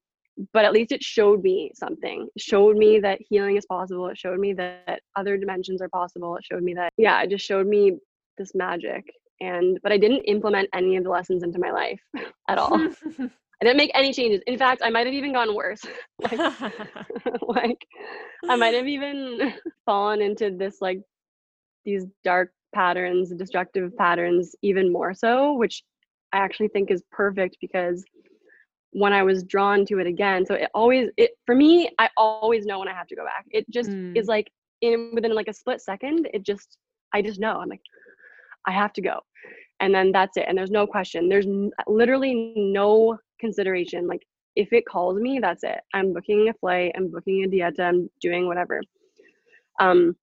[0.53, 2.29] but at least it showed me something.
[2.37, 4.09] It showed me that healing is possible.
[4.09, 6.37] It showed me that other dimensions are possible.
[6.37, 7.99] It showed me that yeah it just showed me
[8.37, 9.05] this magic
[9.41, 12.01] and but i didn't implement any of the lessons into my life
[12.49, 12.89] at all
[13.61, 14.43] I didn't make any changes.
[14.47, 15.83] In fact, I might have even gone worse.
[16.23, 16.39] like,
[17.49, 17.87] like
[18.49, 21.01] I might have even fallen into this like
[21.85, 25.83] these dark patterns, destructive patterns even more so, which
[26.33, 28.05] I actually think is perfect because
[28.91, 32.67] when I was drawn to it again, so it always it for me, I always
[32.67, 33.47] know when I have to go back.
[33.51, 34.17] It just mm.
[34.17, 34.51] is like
[34.83, 36.77] in within like a split second, it just
[37.15, 37.59] I just know.
[37.61, 37.81] I'm like
[38.67, 39.21] I have to go.
[39.81, 40.47] And then that's it.
[40.49, 41.29] And there's no question.
[41.29, 44.07] There's n- literally no consideration.
[44.07, 45.81] Like if it calls me, that's it.
[45.93, 48.81] I'm booking a flight, I'm booking a dieta, I'm doing whatever.
[49.79, 50.17] Um,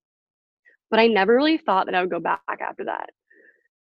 [0.90, 3.10] but I never really thought that I would go back after that.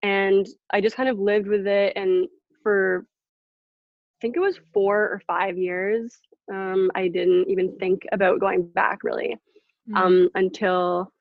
[0.02, 1.94] And I just kind of lived with it.
[1.96, 2.28] And
[2.64, 6.18] for, I think it was four or five years,
[6.52, 9.38] um, I didn't even think about going back really
[9.90, 9.96] mm-hmm.
[9.96, 11.12] um, until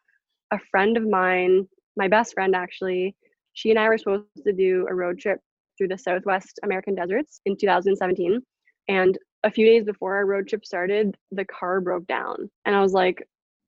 [0.51, 3.15] a friend of mine, my best friend actually,
[3.53, 5.41] she and I were supposed to do a road trip
[5.79, 8.43] through the Southwest American deserts in 2017.
[8.89, 12.51] And a few days before our road trip started, the car broke down.
[12.65, 13.23] And I was like,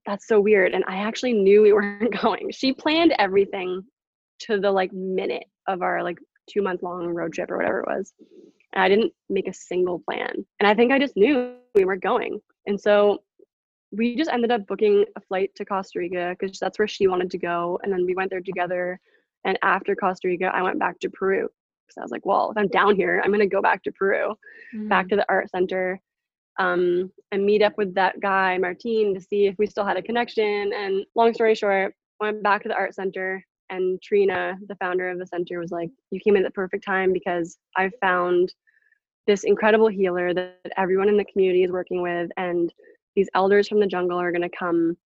[0.05, 0.73] that's so weird.
[0.73, 2.51] And I actually knew we weren't going.
[2.51, 3.81] She planned everything
[4.41, 6.19] to the like minute of our like
[6.49, 8.13] two month long road trip or whatever it was.
[8.73, 10.45] And I didn't make a single plan.
[10.59, 12.39] And I think I just knew we weren't going.
[12.67, 13.19] And so
[13.91, 17.29] we just ended up booking a flight to Costa Rica because that's where she wanted
[17.31, 17.79] to go.
[17.83, 18.99] And then we went there together.
[19.43, 21.49] And after Costa Rica, I went back to Peru
[21.91, 24.35] because I was like, well, if I'm down here, I'm gonna go back to Peru,
[24.73, 24.87] mm-hmm.
[24.87, 25.99] back to the art center,
[26.59, 30.01] um, and meet up with that guy Martin to see if we still had a
[30.01, 30.71] connection.
[30.73, 35.19] And long story short, went back to the art center, and Trina, the founder of
[35.19, 38.53] the center, was like, "You came in at the perfect time because I found
[39.27, 42.73] this incredible healer that everyone in the community is working with, and
[43.15, 44.97] these elders from the jungle are gonna come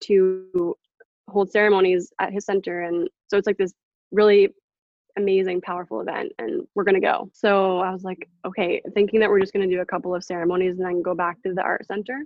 [0.00, 0.76] to
[1.28, 3.74] hold ceremonies at his center and so it's like this
[4.12, 4.48] really
[5.18, 7.28] amazing, powerful event and we're going to go.
[7.32, 10.24] So I was like, okay, thinking that we're just going to do a couple of
[10.24, 12.20] ceremonies and then go back to the art center.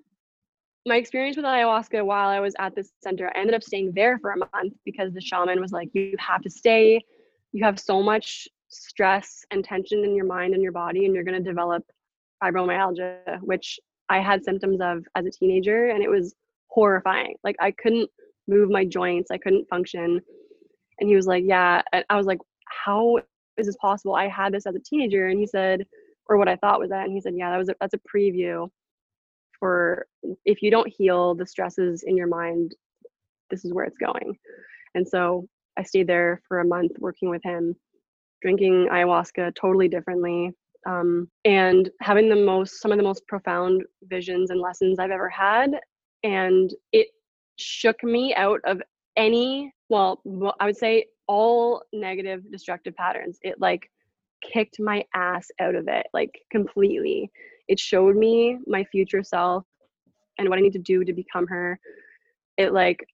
[0.87, 4.19] My experience with ayahuasca while I was at this center, I ended up staying there
[4.19, 7.01] for a month because the shaman was like, you have to stay.
[7.53, 11.25] You have so much stress and tension in your mind and your body, and you're
[11.25, 11.85] going to develop
[12.43, 13.79] fibromyalgia, which
[14.09, 16.35] I had symptoms of as a teenager, and it was
[16.69, 17.35] horrifying.
[17.45, 18.11] Like, I couldn't
[18.49, 20.21] move my joints, I couldn't function.
[20.99, 21.83] And he was like, Yeah.
[21.93, 22.39] And I was like,
[22.85, 23.19] how
[23.57, 24.15] is this possible?
[24.15, 25.29] I had this as a teenager.
[25.29, 25.85] And he said,
[26.27, 27.05] or what I thought was that.
[27.05, 28.69] And he said, yeah, that was a, that's a preview
[29.63, 30.07] for
[30.45, 32.75] if you don't heal the stresses in your mind,
[33.49, 34.37] this is where it's going.
[34.97, 35.47] And so
[35.79, 37.77] I stayed there for a month working with him,
[38.43, 40.51] drinking ayahuasca totally differently,
[40.85, 45.29] um, and having the most some of the most profound visions and lessons I've ever
[45.29, 45.71] had.
[46.25, 47.09] And it
[47.57, 48.83] shook me out of
[49.17, 53.39] any well, well, I would say all negative destructive patterns.
[53.43, 53.91] It like
[54.43, 57.31] kicked my ass out of it, like completely.
[57.69, 59.65] It showed me my future self
[60.39, 61.79] and what I need to do to become her.
[62.57, 63.05] It like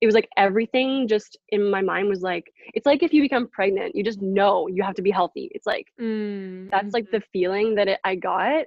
[0.00, 3.48] it was like everything just in my mind was like it's like if you become
[3.48, 6.68] pregnant you just know you have to be healthy it's like mm-hmm.
[6.70, 8.66] that's like the feeling that it, i got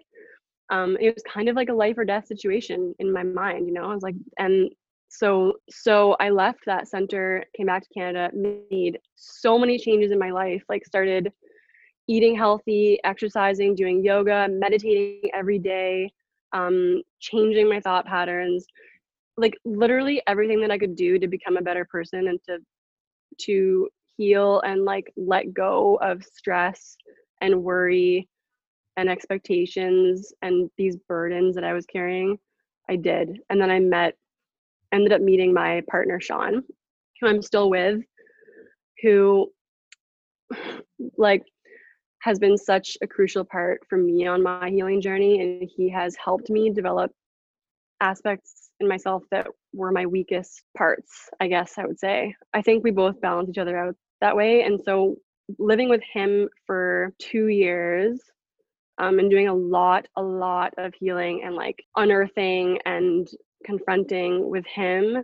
[0.72, 3.74] um it was kind of like a life or death situation in my mind you
[3.74, 4.72] know i was like and
[5.10, 10.20] so so i left that center came back to canada made so many changes in
[10.20, 11.32] my life like started
[12.08, 16.12] eating healthy exercising doing yoga meditating every day
[16.52, 18.66] um, changing my thought patterns
[19.40, 22.60] like literally everything that I could do to become a better person and to
[23.46, 26.98] to heal and like let go of stress
[27.42, 28.28] and worry
[28.98, 32.38] and expectations and these burdens that I was carrying,
[32.90, 33.40] I did.
[33.50, 34.16] And then I met
[34.94, 36.64] ended up meeting my partner Sean,
[37.20, 38.02] who I'm still with,
[39.02, 39.52] who
[41.18, 41.44] like
[42.22, 46.16] has been such a crucial part for me on my healing journey and he has
[46.24, 47.12] helped me develop
[48.02, 52.34] aspects in myself that were my weakest parts, I guess I would say.
[52.54, 54.64] I think we both balance each other out that way.
[54.64, 55.16] And so
[55.58, 58.22] living with him for two years
[59.00, 63.28] um, and doing a lot, a lot of healing and like unearthing and
[63.66, 65.24] confronting with him,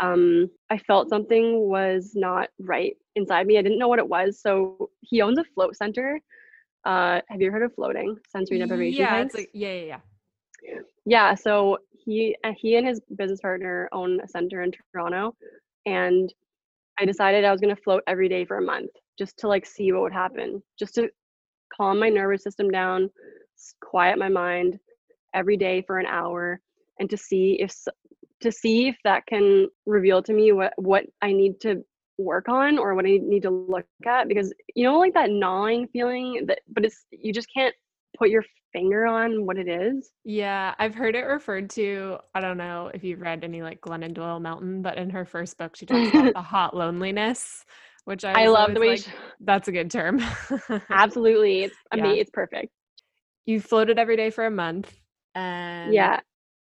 [0.00, 3.58] um, I felt something was not right inside me.
[3.58, 4.40] I didn't know what it was.
[4.40, 6.20] So he owns a float center.
[6.84, 9.00] Uh, have you heard of floating sensory deprivation?
[9.00, 9.98] Yeah, it's like yeah, yeah, yeah.
[11.04, 11.34] Yeah.
[11.34, 15.34] So he uh, he and his business partner own a center in Toronto,
[15.86, 16.32] and
[16.98, 19.92] I decided I was gonna float every day for a month just to like see
[19.92, 21.10] what would happen, just to
[21.76, 23.10] calm my nervous system down,
[23.82, 24.78] quiet my mind
[25.34, 26.60] every day for an hour,
[27.00, 27.74] and to see if
[28.40, 31.82] to see if that can reveal to me what what I need to
[32.18, 35.88] work on or what I need to look at because you know like that gnawing
[35.88, 37.74] feeling that but it's you just can't
[38.16, 40.10] put your finger on what it is.
[40.24, 42.18] Yeah, I've heard it referred to.
[42.34, 45.58] I don't know if you've read any like Glennon Doyle Melton, but in her first
[45.58, 47.64] book, she talks about the hot loneliness,
[48.04, 49.10] which I, I love the way like, she...
[49.40, 50.22] that's a good term.
[50.90, 52.02] Absolutely, it's I yeah.
[52.02, 52.72] mean it's perfect.
[53.46, 54.92] You floated every day for a month,
[55.34, 56.20] and yeah,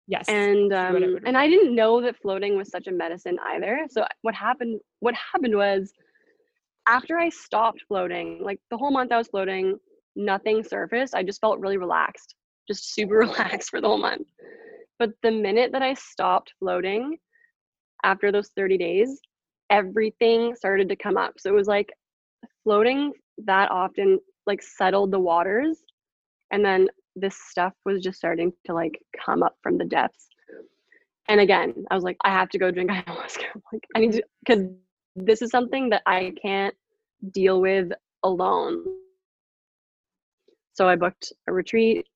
[0.08, 3.86] yes, and um, and I didn't know that floating was such a medicine either.
[3.90, 4.80] So what happened?
[5.00, 5.94] What happened was
[6.88, 9.78] after I stopped floating, like the whole month I was floating
[10.16, 11.16] nothing surfaced.
[11.16, 12.36] I just felt really relaxed,
[12.68, 14.28] just super relaxed for the whole month.
[15.00, 17.18] But the minute that I stopped floating
[18.04, 19.20] after those 30 days,
[19.70, 21.34] everything started to come up.
[21.38, 21.92] So it was like
[22.64, 23.14] floating
[23.46, 25.80] that often like settled the waters
[26.52, 30.28] and then this stuff was just starting to like come up from the depths.
[31.28, 33.46] And again, I was like, I have to go drink ayahuasca.
[33.74, 34.66] like I need to because
[35.16, 36.76] this is something that I can't
[37.32, 37.92] deal with
[38.24, 38.84] alone.
[40.74, 42.08] So I booked a retreat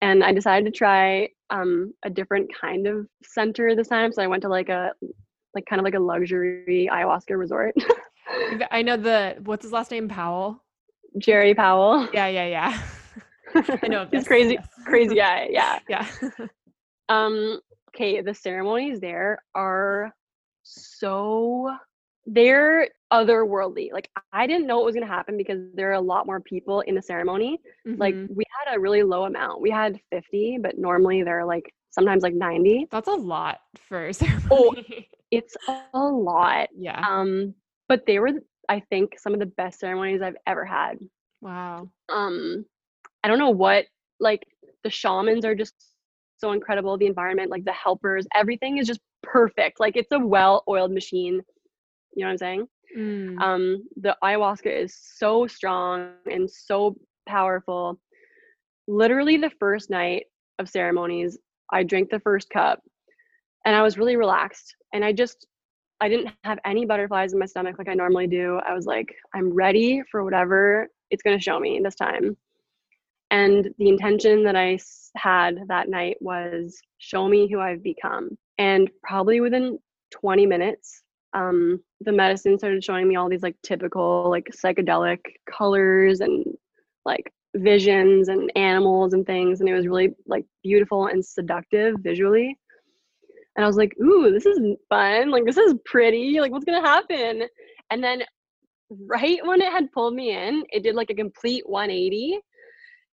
[0.00, 4.12] and I decided to try um, a different kind of center this time.
[4.12, 4.92] So I went to like a
[5.54, 7.74] like kind of like a luxury ayahuasca resort.
[8.70, 10.08] I know the what's his last name?
[10.08, 10.62] Powell.
[11.18, 12.08] Gerry Powell.
[12.12, 12.82] Yeah, yeah, yeah.
[13.82, 14.68] I know he's crazy, yes.
[14.84, 15.48] crazy guy.
[15.50, 16.06] Yeah, yeah.
[17.08, 17.60] um.
[17.94, 20.12] Okay, the ceremonies there are
[20.62, 21.74] so
[22.26, 23.92] they're otherworldly.
[23.92, 26.80] Like I didn't know it was gonna happen because there are a lot more people
[26.82, 27.58] in the ceremony.
[27.86, 28.00] Mm-hmm.
[28.00, 29.62] Like we had a really low amount.
[29.62, 32.88] We had 50, but normally they're like sometimes like 90.
[32.90, 34.48] That's a lot for a ceremony.
[34.50, 34.74] Oh,
[35.30, 35.56] it's
[35.94, 36.68] a lot.
[36.76, 37.00] Yeah.
[37.00, 37.54] Um,
[37.88, 38.32] but they were
[38.68, 40.98] I think some of the best ceremonies I've ever had.
[41.40, 41.88] Wow.
[42.08, 42.64] Um,
[43.26, 43.86] I don't know what
[44.20, 44.46] like
[44.84, 45.74] the shamans are just
[46.38, 46.96] so incredible.
[46.96, 49.80] The environment, like the helpers, everything is just perfect.
[49.80, 51.42] Like it's a well-oiled machine
[52.16, 52.68] you know what I'm saying?
[52.96, 53.40] Mm.
[53.40, 56.96] Um, the ayahuasca is so strong and so
[57.28, 58.00] powerful.
[58.88, 60.24] Literally, the first night
[60.58, 61.38] of ceremonies,
[61.70, 62.80] I drank the first cup
[63.66, 64.74] and I was really relaxed.
[64.94, 65.46] And I just,
[66.00, 68.60] I didn't have any butterflies in my stomach like I normally do.
[68.66, 72.36] I was like, I'm ready for whatever it's going to show me this time.
[73.30, 74.78] And the intention that I
[75.16, 78.36] had that night was show me who I've become.
[78.58, 79.78] And probably within
[80.12, 81.02] 20 minutes,
[81.34, 85.18] um, the medicine started showing me all these like typical like psychedelic
[85.50, 86.44] colors and
[87.04, 89.60] like visions and animals and things.
[89.60, 92.56] And it was really like beautiful and seductive visually.
[93.56, 94.58] And i was like ooh this is
[94.88, 95.30] fun.
[95.30, 96.40] Like this is pretty.
[96.40, 97.42] Like what's gonna happen?
[97.90, 98.22] And then
[99.06, 102.38] right when it had pulled me in it did like a complete 180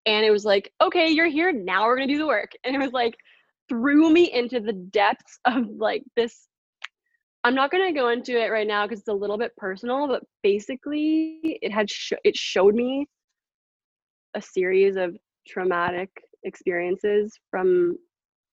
[0.07, 2.53] and it was like okay you're here now we're gonna do the work.
[2.64, 3.14] And it was like
[3.68, 6.49] threw me into the depths of like this
[7.44, 10.22] I'm not to go into it right now because it's a little bit personal, but
[10.42, 13.07] basically, it had sh- it showed me
[14.34, 16.11] a series of traumatic
[16.44, 17.96] experiences from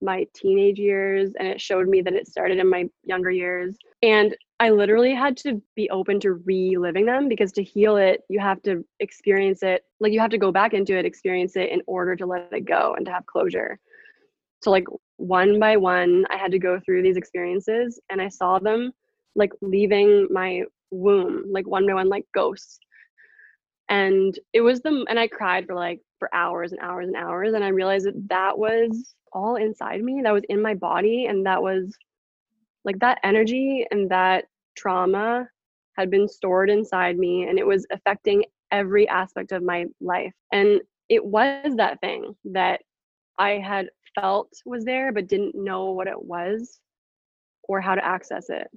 [0.01, 4.35] my teenage years and it showed me that it started in my younger years and
[4.59, 8.61] i literally had to be open to reliving them because to heal it you have
[8.61, 12.15] to experience it like you have to go back into it experience it in order
[12.15, 13.79] to let it go and to have closure.
[14.63, 14.85] So like
[15.17, 18.91] one by one i had to go through these experiences and i saw them
[19.35, 22.79] like leaving my womb like one by one like ghosts.
[23.89, 27.53] And it was the and i cried for like for hours and hours and hours
[27.53, 31.45] and i realized that that was all inside me that was in my body and
[31.45, 31.95] that was
[32.85, 34.45] like that energy and that
[34.77, 35.47] trauma
[35.97, 40.81] had been stored inside me and it was affecting every aspect of my life and
[41.09, 42.81] it was that thing that
[43.37, 46.79] i had felt was there but didn't know what it was
[47.67, 48.67] or how to access it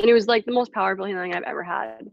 [0.00, 2.08] and it was like the most powerful healing i've ever had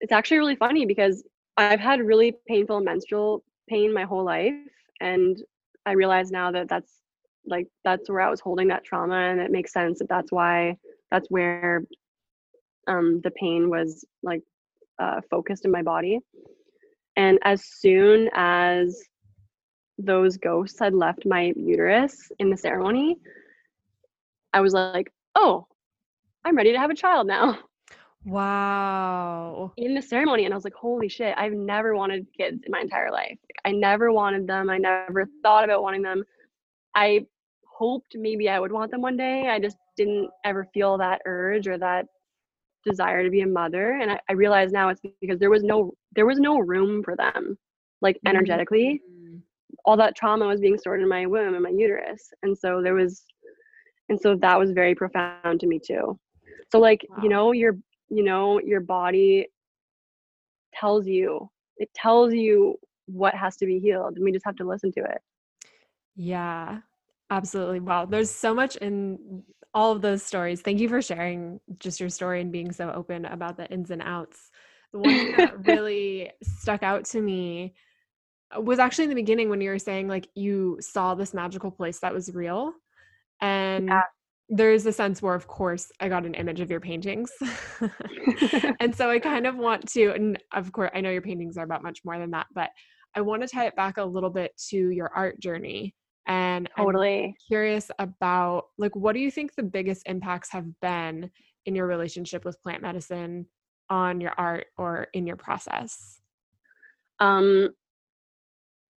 [0.00, 1.24] it's actually really funny because
[1.56, 4.54] I've had really painful menstrual pain my whole life.
[5.00, 5.36] And
[5.86, 7.00] I realize now that that's
[7.48, 9.16] like, that's where I was holding that trauma.
[9.16, 10.76] And it makes sense that that's why,
[11.10, 11.82] that's where
[12.86, 14.42] um, the pain was like
[14.98, 16.20] uh, focused in my body.
[17.16, 19.02] And as soon as
[19.98, 23.18] those ghosts had left my uterus in the ceremony,
[24.52, 25.66] I was like, oh,
[26.44, 27.58] I'm ready to have a child now.
[28.24, 29.72] Wow.
[29.76, 32.80] In the ceremony, and I was like, holy shit, I've never wanted kids in my
[32.80, 33.38] entire life.
[33.64, 34.70] I never wanted them.
[34.70, 36.24] I never thought about wanting them.
[36.94, 37.26] I
[37.78, 39.48] hoped maybe I would want them one day.
[39.48, 42.06] I just didn't ever feel that urge or that
[42.84, 43.98] desire to be a mother.
[44.00, 47.16] And I, I realize now it's because there was no there was no room for
[47.16, 47.56] them,
[48.00, 49.00] like energetically.
[49.08, 49.36] Mm-hmm.
[49.84, 52.32] All that trauma was being stored in my womb and my uterus.
[52.42, 53.24] And so there was
[54.08, 56.18] and so that was very profound to me too.
[56.70, 57.22] So like, wow.
[57.22, 57.76] you know, your
[58.10, 59.46] you know your body
[60.74, 62.76] tells you it tells you
[63.06, 65.20] what has to be healed and we just have to listen to it
[66.16, 66.78] yeah
[67.30, 67.80] absolutely.
[67.80, 69.42] Wow there's so much in
[69.74, 70.60] all of those stories.
[70.60, 74.02] Thank you for sharing just your story and being so open about the ins and
[74.02, 74.50] outs.
[74.92, 77.74] The one that really stuck out to me
[78.56, 81.70] uh, was actually in the beginning when you were saying like you saw this magical
[81.70, 82.72] place that was real
[83.40, 84.02] and yeah
[84.50, 87.30] there's a sense where of course i got an image of your paintings.
[88.80, 91.64] And so i kind of want to and of course i know your paintings are
[91.64, 92.70] about much more than that but
[93.14, 95.94] i want to tie it back a little bit to your art journey
[96.28, 101.30] and totally I'm curious about like what do you think the biggest impacts have been
[101.66, 103.46] in your relationship with plant medicine
[103.90, 106.20] on your art or in your process
[107.20, 107.70] um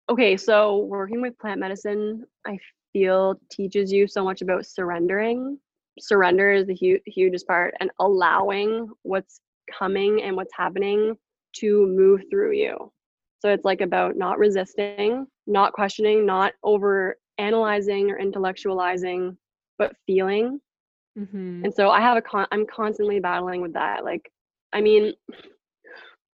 [0.10, 2.58] okay so working with plant medicine i
[2.94, 5.58] feel teaches you so much about surrendering.
[6.00, 9.42] Surrender is the hu- hugest part and allowing what's
[9.78, 11.16] coming and what's happening
[11.54, 12.92] to move through you.
[13.40, 19.38] So it's like about not resisting, not questioning, not over analyzing or intellectualizing,
[19.78, 20.60] but feeling.
[21.18, 21.66] Mm-hmm.
[21.66, 24.04] And so I have a con I'm constantly battling with that.
[24.04, 24.30] Like,
[24.74, 25.14] I mean,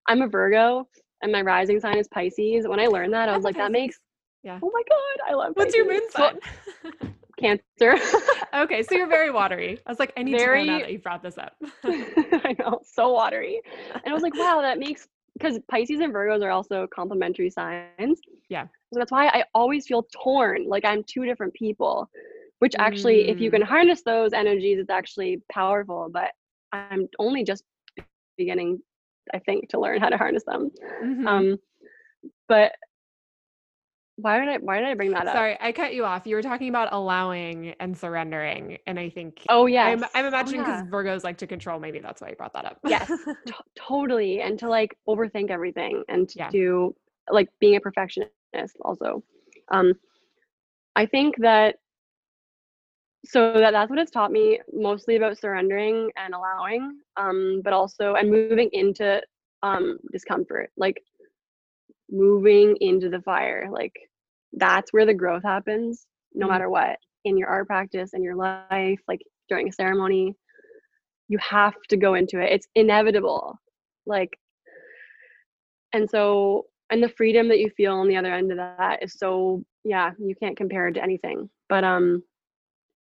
[0.07, 0.87] I'm a Virgo
[1.21, 2.67] and my rising sign is Pisces.
[2.67, 3.99] When I learned that, I was like, that makes
[4.45, 4.59] yeah.
[4.61, 5.53] Oh my god, I love.
[5.55, 6.37] What's your moon sign?
[7.39, 7.97] Cancer.
[8.53, 9.79] okay, so you're very watery.
[9.85, 11.53] I was like, I need very, to know now that you brought this up.
[11.83, 13.59] I know, so watery.
[13.91, 15.07] And I was like, wow, that makes
[15.37, 18.19] because Pisces and Virgos are also complementary signs.
[18.49, 18.67] Yeah.
[18.93, 22.09] So that's why I always feel torn, like I'm two different people.
[22.59, 23.29] Which actually, mm.
[23.29, 23.67] if you can mm.
[23.67, 26.09] harness those energies, it's actually powerful.
[26.11, 26.31] But
[26.71, 27.63] I'm only just
[28.37, 28.79] beginning,
[29.33, 30.71] I think, to learn how to harness them.
[31.03, 31.27] Mm-hmm.
[31.27, 31.57] Um,
[32.47, 32.71] but
[34.17, 35.33] why did I why did I bring that up?
[35.33, 36.25] Sorry, I cut you off.
[36.25, 38.77] You were talking about allowing and surrendering.
[38.87, 39.85] And I think Oh yeah.
[39.85, 40.91] I'm, I'm, imagining because oh, yeah.
[40.91, 42.79] Virgos like to control, maybe that's why you brought that up.
[42.85, 43.07] yes.
[43.45, 44.41] T- totally.
[44.41, 46.49] And to like overthink everything and to yeah.
[46.49, 46.95] do
[47.29, 48.31] like being a perfectionist
[48.81, 49.21] also.
[49.71, 49.93] Um
[50.95, 51.75] I think that
[53.25, 58.13] so that that's what it's taught me mostly about surrendering and allowing um but also
[58.13, 59.21] and moving into
[59.63, 61.01] um discomfort like
[62.09, 63.93] moving into the fire like
[64.53, 66.53] that's where the growth happens no mm-hmm.
[66.53, 70.35] matter what in your art practice in your life like during a ceremony
[71.27, 73.59] you have to go into it it's inevitable
[74.05, 74.37] like
[75.93, 79.17] and so and the freedom that you feel on the other end of that is
[79.17, 82.21] so yeah you can't compare it to anything but um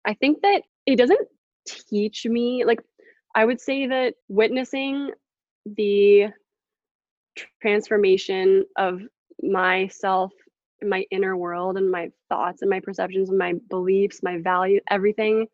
[0.07, 1.29] i think that it doesn't
[1.67, 2.81] teach me like
[3.35, 5.11] i would say that witnessing
[5.77, 6.27] the
[7.61, 9.01] transformation of
[9.43, 10.33] myself
[10.83, 15.47] my inner world and my thoughts and my perceptions and my beliefs my value everything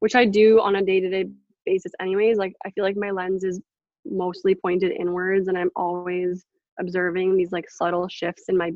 [0.00, 1.24] which i do on a day-to-day
[1.64, 3.60] basis anyways like i feel like my lens is
[4.04, 6.44] mostly pointed inwards and i'm always
[6.80, 8.72] observing these like subtle shifts in my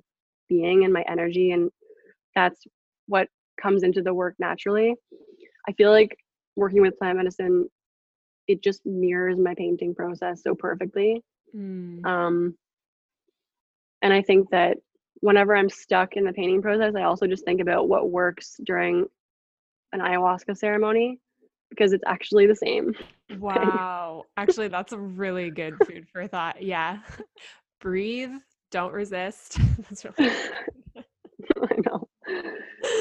[0.49, 1.71] being and my energy and
[2.35, 2.65] that's
[3.07, 3.29] what
[3.61, 4.95] comes into the work naturally.
[5.69, 6.17] I feel like
[6.57, 7.69] working with plant medicine
[8.47, 11.23] it just mirrors my painting process so perfectly
[11.55, 12.05] mm.
[12.05, 12.57] um
[14.03, 14.77] and i think that
[15.21, 19.07] whenever i'm stuck in the painting process i also just think about what works during
[19.93, 21.21] an ayahuasca ceremony
[21.75, 22.95] because it's actually the same.
[23.39, 24.25] Wow.
[24.37, 26.63] actually, that's a really good food for thought.
[26.63, 26.99] Yeah.
[27.81, 28.33] Breathe,
[28.71, 29.59] don't resist.
[29.79, 30.33] that's really
[30.97, 32.09] I know.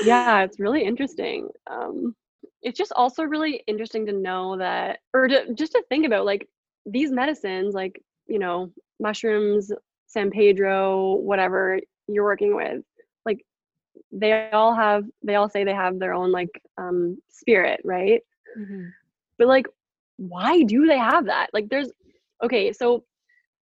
[0.03, 1.49] Yeah, it's really interesting.
[1.69, 2.15] Um,
[2.61, 6.47] it's just also really interesting to know that, or to, just to think about like
[6.85, 8.01] these medicines, like,
[8.33, 9.71] you know, mushrooms,
[10.07, 12.81] San Pedro, whatever you're working with,
[13.27, 13.45] like
[14.11, 18.21] they all have, they all say they have their own like um, spirit, right?
[18.59, 18.85] Mm-hmm.
[19.37, 19.67] But like,
[20.17, 21.47] why do they have that?
[21.53, 21.91] Like, there's,
[22.43, 23.03] okay, so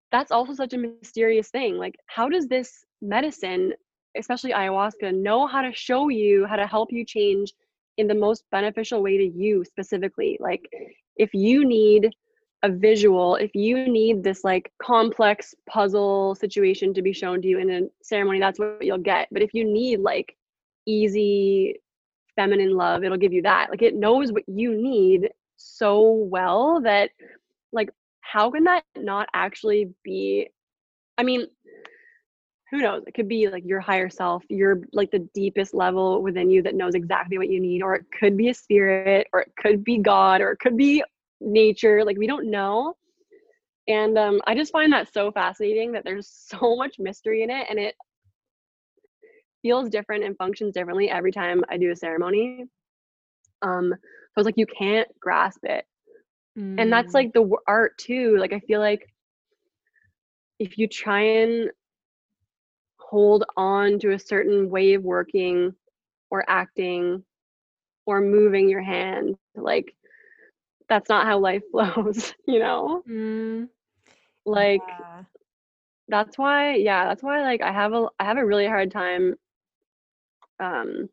[0.09, 1.77] that's also such a mysterious thing.
[1.77, 3.73] Like, how does this medicine,
[4.17, 7.51] especially ayahuasca, know how to show you, how to help you change
[7.97, 10.37] in the most beneficial way to you specifically?
[10.39, 10.61] Like,
[11.17, 12.09] if you need
[12.63, 17.59] a visual, if you need this like complex puzzle situation to be shown to you
[17.59, 19.27] in a ceremony, that's what you'll get.
[19.31, 20.35] But if you need like
[20.85, 21.75] easy
[22.35, 27.09] feminine love it'll give you that like it knows what you need so well that
[27.71, 27.89] like
[28.21, 30.47] how can that not actually be
[31.17, 31.45] i mean
[32.69, 36.49] who knows it could be like your higher self your like the deepest level within
[36.49, 39.51] you that knows exactly what you need or it could be a spirit or it
[39.57, 41.03] could be god or it could be
[41.41, 42.93] nature like we don't know
[43.87, 46.27] and um, i just find that so fascinating that there's
[46.61, 47.95] so much mystery in it and it
[49.61, 52.65] feels different and functions differently every time I do a ceremony.
[53.61, 55.85] Um, so it's like you can't grasp it,
[56.57, 56.79] mm.
[56.79, 57.15] and that's mm.
[57.15, 58.37] like the art too.
[58.37, 59.07] Like I feel like
[60.59, 61.69] if you try and
[62.97, 65.73] hold on to a certain way of working
[66.29, 67.23] or acting
[68.05, 69.93] or moving your hand, like
[70.91, 73.01] that's not how life flows, you know?
[73.09, 73.69] Mm.
[74.45, 75.23] Like yeah.
[76.09, 79.35] that's why, yeah, that's why like I have a I have a really hard time
[80.59, 81.09] um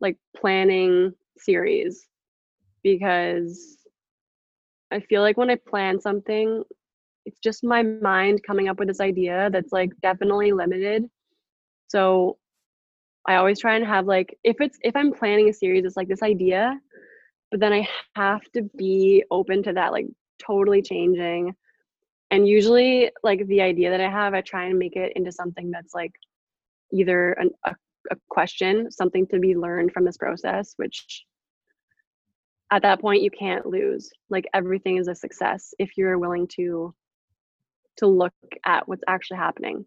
[0.00, 2.06] like planning series
[2.82, 3.78] because
[4.92, 6.62] I feel like when I plan something,
[7.24, 11.04] it's just my mind coming up with this idea that's like definitely limited.
[11.88, 12.38] So
[13.26, 16.08] I always try and have like if it's if I'm planning a series, it's like
[16.08, 16.78] this idea,
[17.50, 20.06] but then I have to be open to that like
[20.44, 21.54] totally changing.
[22.30, 25.70] And usually like the idea that I have, I try and make it into something
[25.70, 26.12] that's like
[26.92, 27.74] either an, a
[28.10, 31.24] a question, something to be learned from this process, which
[32.70, 34.10] at that point you can't lose.
[34.30, 36.94] Like everything is a success if you're willing to
[37.98, 38.34] to look
[38.66, 39.86] at what's actually happening.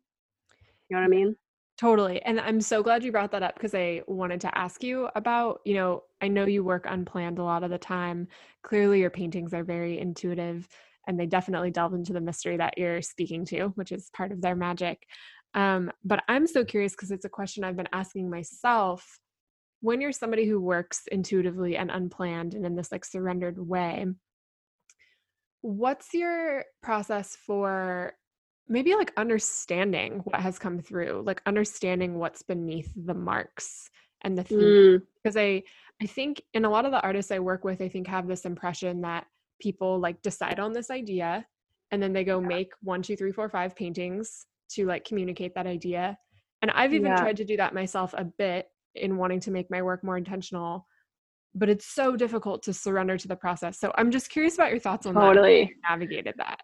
[0.89, 1.35] You know what I mean?
[1.79, 2.21] Totally.
[2.23, 5.61] And I'm so glad you brought that up because I wanted to ask you about,
[5.63, 8.27] you know, I know you work unplanned a lot of the time.
[8.63, 10.67] Clearly your paintings are very intuitive
[11.07, 14.41] and they definitely delve into the mystery that you're speaking to, which is part of
[14.41, 15.07] their magic.
[15.53, 19.17] Um, but I'm so curious because it's a question I've been asking myself.
[19.79, 24.05] When you're somebody who works intuitively and unplanned and in this like surrendered way,
[25.61, 28.15] what's your process for
[28.69, 33.89] maybe like understanding what has come through, like understanding what's beneath the marks
[34.21, 34.59] and the theme?
[34.59, 35.01] Mm.
[35.21, 35.63] Because I
[36.01, 38.45] I think in a lot of the artists I work with, I think have this
[38.45, 39.25] impression that
[39.59, 41.45] people like decide on this idea
[41.91, 45.67] and then they go make one, two, three, four, five paintings to like communicate that
[45.67, 46.17] idea.
[46.61, 47.19] And I've even yeah.
[47.19, 50.85] tried to do that myself a bit in wanting to make my work more intentional,
[51.55, 53.79] but it's so difficult to surrender to the process.
[53.79, 55.65] So I'm just curious about your thoughts on totally.
[55.65, 55.89] that.
[55.89, 56.59] Navigated that.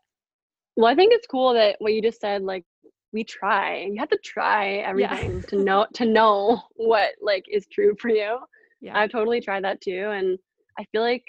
[0.76, 2.66] Well, I think it's cool that what you just said, like
[3.14, 3.88] we try.
[3.92, 5.42] You have to try everything yeah.
[5.48, 8.38] to know to know what like is true for you.
[8.82, 8.98] Yeah.
[8.98, 10.12] I've totally tried that too.
[10.14, 10.38] And
[10.78, 11.24] I feel like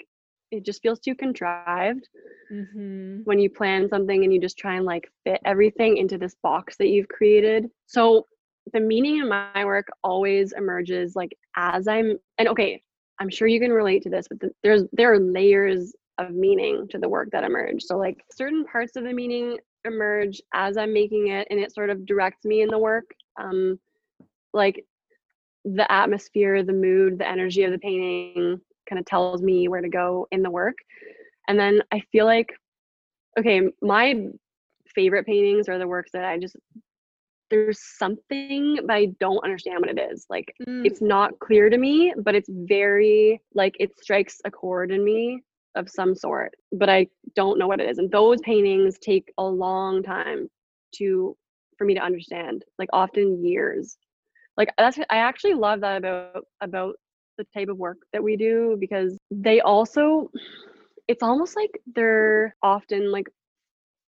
[0.51, 2.07] it just feels too contrived
[2.51, 3.19] mm-hmm.
[3.23, 6.77] when you plan something and you just try and like fit everything into this box
[6.77, 7.67] that you've created.
[7.85, 8.25] So
[8.73, 12.81] the meaning in my work always emerges like as I'm and okay,
[13.19, 16.87] I'm sure you can relate to this, but the, there's there are layers of meaning
[16.89, 17.83] to the work that emerged.
[17.83, 21.89] So like certain parts of the meaning emerge as I'm making it and it sort
[21.89, 23.05] of directs me in the work.
[23.39, 23.79] Um
[24.53, 24.83] like
[25.65, 29.89] the atmosphere, the mood, the energy of the painting kind of tells me where to
[29.89, 30.75] go in the work.
[31.47, 32.49] And then I feel like,
[33.39, 34.27] okay, my
[34.95, 36.55] favorite paintings are the works that I just,
[37.49, 40.25] there's something, but I don't understand what it is.
[40.29, 40.85] Like, mm.
[40.85, 45.43] it's not clear to me, but it's very, like, it strikes a chord in me
[45.77, 47.97] of some sort, but I don't know what it is.
[47.97, 50.49] And those paintings take a long time
[50.95, 51.35] to
[51.77, 53.97] for me to understand, like often years.
[54.57, 56.95] Like that's I actually love that about about
[57.37, 60.29] the type of work that we do because they also
[61.07, 63.27] it's almost like they're often like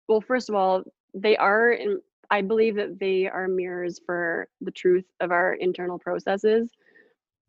[0.07, 1.99] well first of all they are and
[2.31, 6.71] i believe that they are mirrors for the truth of our internal processes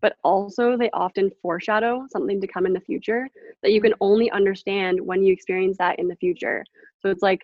[0.01, 3.28] but also they often foreshadow something to come in the future
[3.62, 4.05] that you can mm-hmm.
[4.05, 6.64] only understand when you experience that in the future.
[7.01, 7.42] So it's like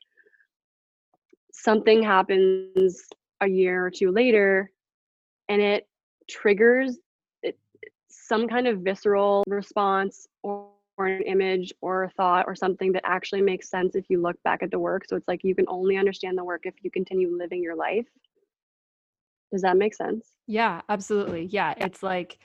[1.52, 3.02] something happens
[3.40, 4.70] a year or two later
[5.48, 5.86] and it
[6.28, 6.98] triggers
[7.42, 7.58] it,
[8.08, 13.02] some kind of visceral response or, or an image or a thought or something that
[13.04, 15.04] actually makes sense if you look back at the work.
[15.06, 18.06] So it's like you can only understand the work if you continue living your life.
[19.52, 20.32] Does that make sense?
[20.46, 21.46] Yeah, absolutely.
[21.46, 22.38] Yeah, it's like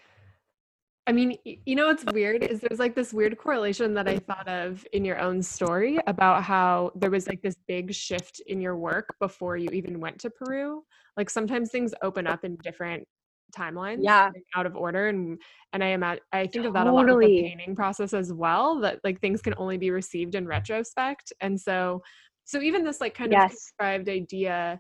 [1.08, 4.48] I mean, you know what's weird is there's like this weird correlation that I thought
[4.48, 8.78] of in your own story about how there was like this big shift in your
[8.78, 10.84] work before you even went to Peru.
[11.18, 13.08] Like sometimes things open up in different
[13.52, 15.42] timelines, yeah, like out of order, and
[15.74, 18.32] and I am at I think of that a lot with the painting process as
[18.32, 18.80] well.
[18.80, 22.04] That like things can only be received in retrospect, and so
[22.46, 23.46] so even this like kind yes.
[23.46, 24.80] of described idea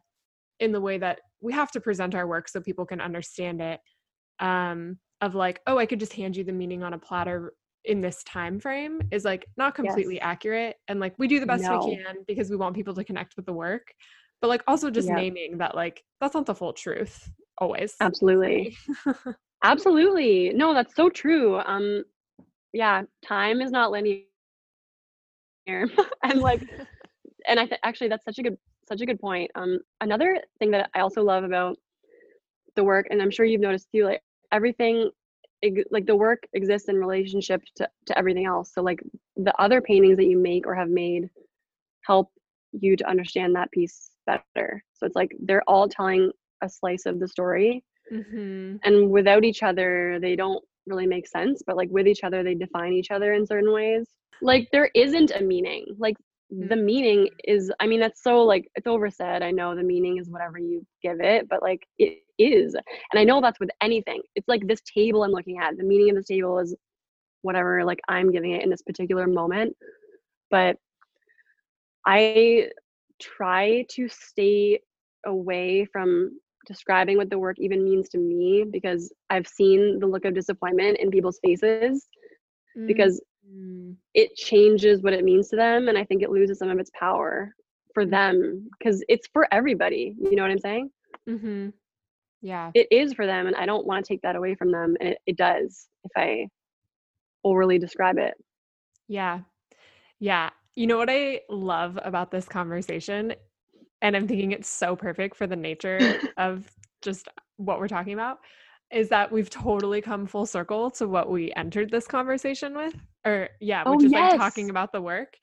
[0.59, 3.79] in the way that we have to present our work so people can understand it
[4.39, 7.53] um of like oh i could just hand you the meaning on a platter
[7.85, 10.23] in this time frame is like not completely yes.
[10.23, 11.79] accurate and like we do the best no.
[11.79, 13.87] we can because we want people to connect with the work
[14.41, 18.75] but like also just naming that like that's not the full truth always absolutely
[19.63, 22.03] absolutely no that's so true um
[22.73, 24.23] yeah time is not linear
[26.23, 26.61] and like
[27.47, 28.57] and i th- actually that's such a good
[28.91, 31.77] such a good point um another thing that i also love about
[32.75, 34.21] the work and i'm sure you've noticed too like
[34.51, 35.09] everything
[35.91, 38.99] like the work exists in relationship to, to everything else so like
[39.37, 41.29] the other paintings that you make or have made
[42.03, 42.29] help
[42.71, 44.83] you to understand that piece better.
[44.93, 46.31] So it's like they're all telling
[46.61, 48.75] a slice of the story mm-hmm.
[48.83, 52.55] and without each other they don't really make sense but like with each other they
[52.55, 54.07] define each other in certain ways.
[54.41, 55.85] Like there isn't a meaning.
[55.97, 56.17] Like
[56.51, 56.83] the mm.
[56.83, 60.57] meaning is i mean that's so like it's oversaid i know the meaning is whatever
[60.59, 64.67] you give it but like it is and i know that's with anything it's like
[64.67, 66.75] this table i'm looking at the meaning of this table is
[67.41, 69.73] whatever like i'm giving it in this particular moment
[70.49, 70.75] but
[72.05, 72.67] i
[73.21, 74.77] try to stay
[75.25, 76.37] away from
[76.67, 80.97] describing what the work even means to me because i've seen the look of disappointment
[80.97, 82.07] in people's faces
[82.77, 82.87] mm.
[82.87, 83.95] because Mm.
[84.13, 86.91] it changes what it means to them and i think it loses some of its
[86.97, 87.53] power
[87.93, 90.91] for them because it's for everybody you know what i'm saying?
[91.27, 91.69] Mm-hmm.
[92.41, 92.71] yeah.
[92.75, 95.09] It is for them and i don't want to take that away from them and
[95.09, 96.47] it, it does if i
[97.43, 98.35] overly describe it.
[99.07, 99.39] Yeah.
[100.19, 100.51] Yeah.
[100.75, 103.33] You know what i love about this conversation
[104.01, 106.69] and i'm thinking it's so perfect for the nature of
[107.01, 107.27] just
[107.57, 108.37] what we're talking about
[108.91, 113.49] is that we've totally come full circle to what we entered this conversation with or
[113.59, 114.31] yeah which oh, is yes.
[114.31, 115.35] like talking about the work.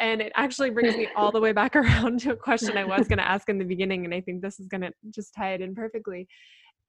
[0.00, 3.08] And it actually brings me all the way back around to a question i was
[3.08, 5.54] going to ask in the beginning and i think this is going to just tie
[5.54, 6.28] it in perfectly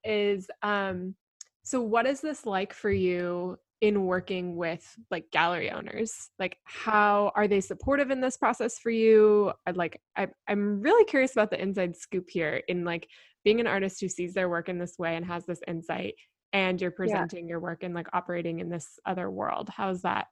[0.04, 1.14] is um
[1.62, 6.30] so what is this like for you in working with like gallery owners?
[6.38, 9.52] Like how are they supportive in this process for you?
[9.66, 13.08] I'd like I, i'm really curious about the inside scoop here in like
[13.44, 16.14] being an artist who sees their work in this way and has this insight
[16.52, 17.50] and you're presenting yeah.
[17.50, 20.26] your work and like operating in this other world how's that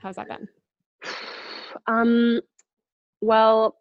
[0.00, 0.48] how's that been
[1.86, 2.40] um
[3.20, 3.76] well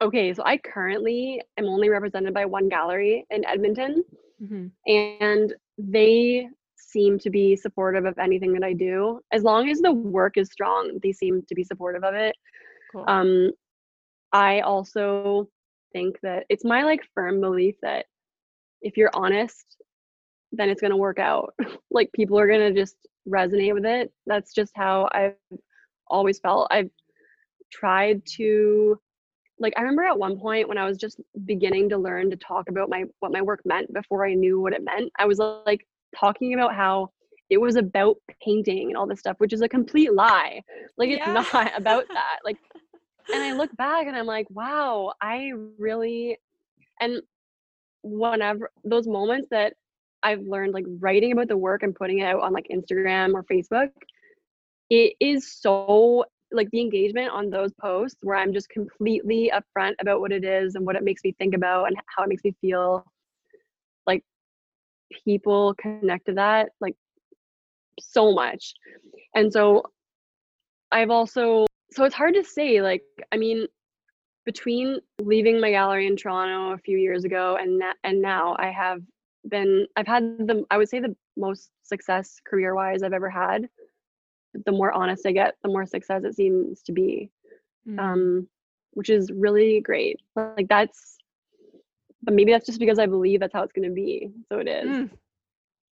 [0.00, 4.02] okay so i currently am only represented by one gallery in edmonton
[4.42, 4.66] mm-hmm.
[4.86, 9.92] and they seem to be supportive of anything that i do as long as the
[9.92, 12.34] work is strong they seem to be supportive of it
[12.92, 13.04] cool.
[13.08, 13.50] um
[14.32, 15.48] i also
[15.92, 18.06] think that it's my like firm belief that
[18.80, 19.76] if you're honest,
[20.52, 21.54] then it's going to work out.
[21.90, 22.96] like people are going to just
[23.28, 24.12] resonate with it.
[24.26, 25.36] That's just how I've
[26.08, 26.68] always felt.
[26.70, 26.90] I've
[27.72, 28.98] tried to
[29.58, 32.68] like I remember at one point when I was just beginning to learn to talk
[32.68, 35.12] about my what my work meant before I knew what it meant.
[35.18, 35.86] I was like
[36.18, 37.10] talking about how
[37.48, 40.62] it was about painting and all this stuff, which is a complete lie.
[40.96, 41.32] Like it's yeah.
[41.32, 42.38] not about that.
[42.44, 42.58] Like
[43.32, 46.38] and I look back and I'm like, wow, I really,
[47.00, 47.22] and
[48.02, 49.74] whenever those moments that
[50.22, 53.44] I've learned, like writing about the work and putting it out on like Instagram or
[53.44, 53.90] Facebook,
[54.90, 60.20] it is so like the engagement on those posts where I'm just completely upfront about
[60.20, 62.54] what it is and what it makes me think about and how it makes me
[62.60, 63.04] feel.
[64.06, 64.22] Like
[65.24, 66.96] people connect to that like
[68.00, 68.74] so much.
[69.34, 69.84] And so
[70.90, 73.66] I've also so it's hard to say like I mean
[74.44, 78.70] between leaving my gallery in Toronto a few years ago and na- and now I
[78.70, 79.02] have
[79.48, 83.68] been I've had the I would say the most success career wise I've ever had.
[84.66, 87.30] The more honest I get, the more success it seems to be.
[87.88, 87.98] Mm.
[87.98, 88.48] Um
[88.94, 90.20] which is really great.
[90.36, 91.18] Like that's
[92.22, 94.30] but maybe that's just because I believe that's how it's going to be.
[94.48, 94.88] So it is.
[94.88, 95.10] Mm.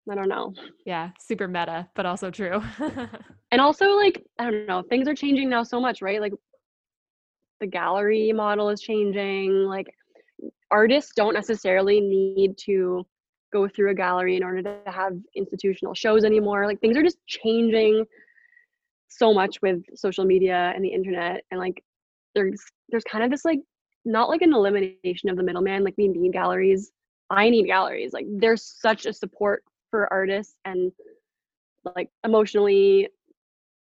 [0.10, 0.54] I don't know.
[0.86, 2.62] Yeah, super meta, but also true.
[3.52, 6.20] And also like I don't know, things are changing now so much, right?
[6.20, 6.34] Like
[7.60, 9.52] the gallery model is changing.
[9.52, 9.86] Like
[10.72, 13.06] artists don't necessarily need to
[13.54, 16.66] go through a gallery in order to have institutional shows anymore.
[16.66, 18.06] Like things are just changing
[19.18, 21.84] so much with social media and the internet and like
[22.34, 23.60] there's there's kind of this like
[24.06, 26.92] not like an elimination of the middleman like we need galleries
[27.30, 29.64] i need galleries like there's such a support
[29.94, 30.92] for artists and
[31.96, 33.08] like emotionally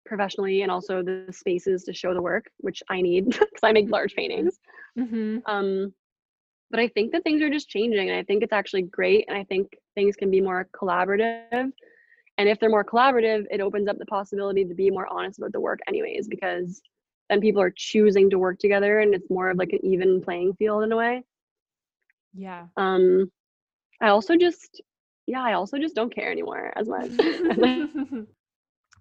[0.06, 3.90] professionally and also the spaces to show the work which i need because i make
[3.90, 4.60] large paintings.
[4.96, 5.92] Hmm um
[6.70, 9.36] but i think that things are just changing and i think it's actually great and
[9.36, 11.72] i think things can be more collaborative
[12.38, 15.54] and if they're more collaborative it opens up the possibility to be more honest about
[15.54, 16.82] the work anyways because
[17.30, 20.54] then people are choosing to work together and it's more of like an even playing
[20.60, 21.24] field in a way.
[22.36, 22.68] Yeah.
[22.78, 23.32] um
[24.02, 24.82] i also just
[25.28, 27.10] yeah i also just don't care anymore as much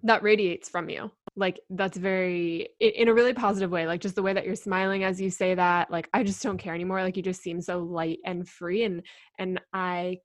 [0.05, 1.11] that radiates from you.
[1.35, 3.87] Like that's very in a really positive way.
[3.87, 5.91] Like just the way that you're smiling as you say that.
[5.91, 7.03] Like I just don't care anymore.
[7.03, 8.85] Like you just seem so light and free.
[8.85, 9.03] And
[9.39, 10.19] and I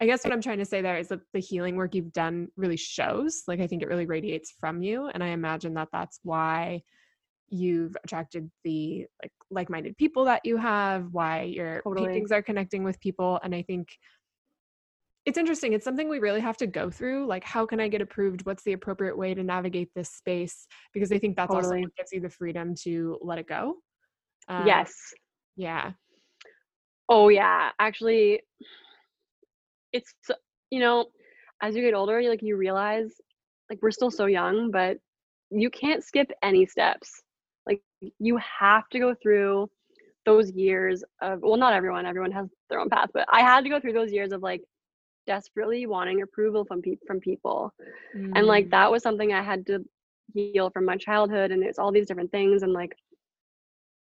[0.00, 2.48] I guess what I'm trying to say there is that the healing work you've done
[2.56, 3.42] really shows.
[3.46, 5.08] Like I think it really radiates from you.
[5.12, 6.82] And I imagine that that's why
[7.50, 12.06] you've attracted the like like-minded people that you have why your Totally.
[12.06, 13.88] paintings are connecting with people and i think
[15.26, 18.00] it's interesting it's something we really have to go through like how can i get
[18.00, 18.44] approved?
[18.46, 20.66] What's the appropriate way to navigate this space?
[20.92, 23.76] Because i think that's also what gives you the freedom to let it go.
[24.48, 24.92] Um, yes.
[25.56, 25.92] yeah.
[27.08, 28.40] Oh yeah actually
[29.92, 30.14] it's
[30.70, 31.06] you know
[31.62, 33.10] as you get older you like you realize
[33.68, 34.98] like we're still so young but
[35.50, 37.22] you can't skip any steps.
[37.66, 37.82] Like
[38.18, 39.68] you have to go through
[40.26, 43.70] those years of well not everyone everyone has their own path but i had to
[43.70, 44.60] go through those years of like
[45.30, 47.82] desperately wanting approval from people from people.
[48.34, 49.84] And like Mm, that was something i had to
[50.34, 52.96] heal from my childhood and it's all these different things and like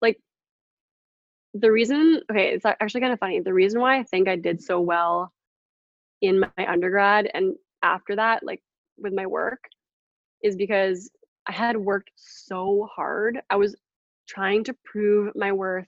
[0.01, 0.20] like
[1.53, 4.61] the reason okay it's actually kind of funny the reason why i think i did
[4.61, 5.32] so well
[6.22, 8.49] in my undergrad and after that like
[8.97, 9.59] with my work
[10.43, 11.09] is because
[11.47, 13.76] i had worked so hard i was
[14.28, 15.88] trying to prove my worth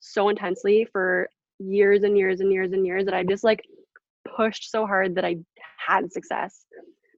[0.00, 1.28] so intensely for
[1.58, 3.62] years and years and years and years that i just like
[4.36, 5.36] pushed so hard that i
[5.86, 6.64] had success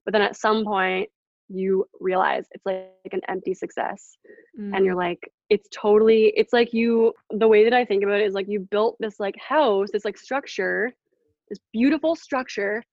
[0.05, 1.09] but then at some point
[1.53, 4.17] you realize it's like, an empty success
[4.57, 8.19] and you're mm, like it's totally it's like you the way that i think about
[8.19, 10.93] it is like you built this like house this like structure
[11.49, 12.83] this beautiful structure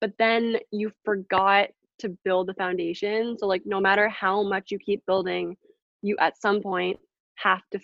[0.00, 4.78] but then you forgot to build the foundation so like no matter how much you
[4.78, 5.56] keep building
[6.02, 6.98] you at some point
[7.36, 7.78] have to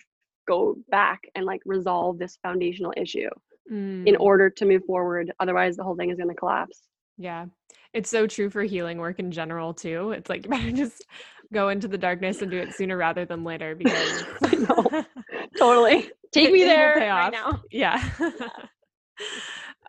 [0.47, 3.29] go back and like resolve this foundational issue
[3.69, 4.19] in mm.
[4.19, 6.81] order to move forward otherwise the whole thing is going to collapse
[7.17, 7.45] Yeah.
[7.93, 10.11] It's so true for healing work in general too.
[10.11, 11.05] It's like you better just
[11.53, 14.23] go into the darkness and do it sooner rather than later because
[15.59, 18.01] totally take me there right now Yeah.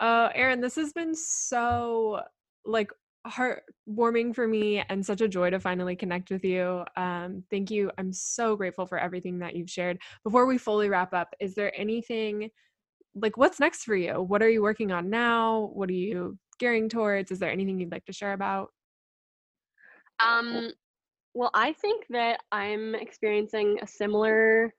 [0.00, 2.20] uh Erin, this has been so
[2.64, 2.90] like
[3.26, 6.84] heartwarming for me and such a joy to finally connect with you.
[6.96, 7.90] Um thank you.
[7.96, 9.98] I'm so grateful for everything that you've shared.
[10.24, 12.50] Before we fully wrap up, is there anything
[13.14, 14.22] like what's next for you?
[14.22, 15.70] What are you working on now?
[15.74, 17.30] What are you gearing towards?
[17.30, 18.70] Is there anything you'd like to share about?
[20.20, 20.70] Um,
[21.34, 24.72] well, I think that I'm experiencing a similar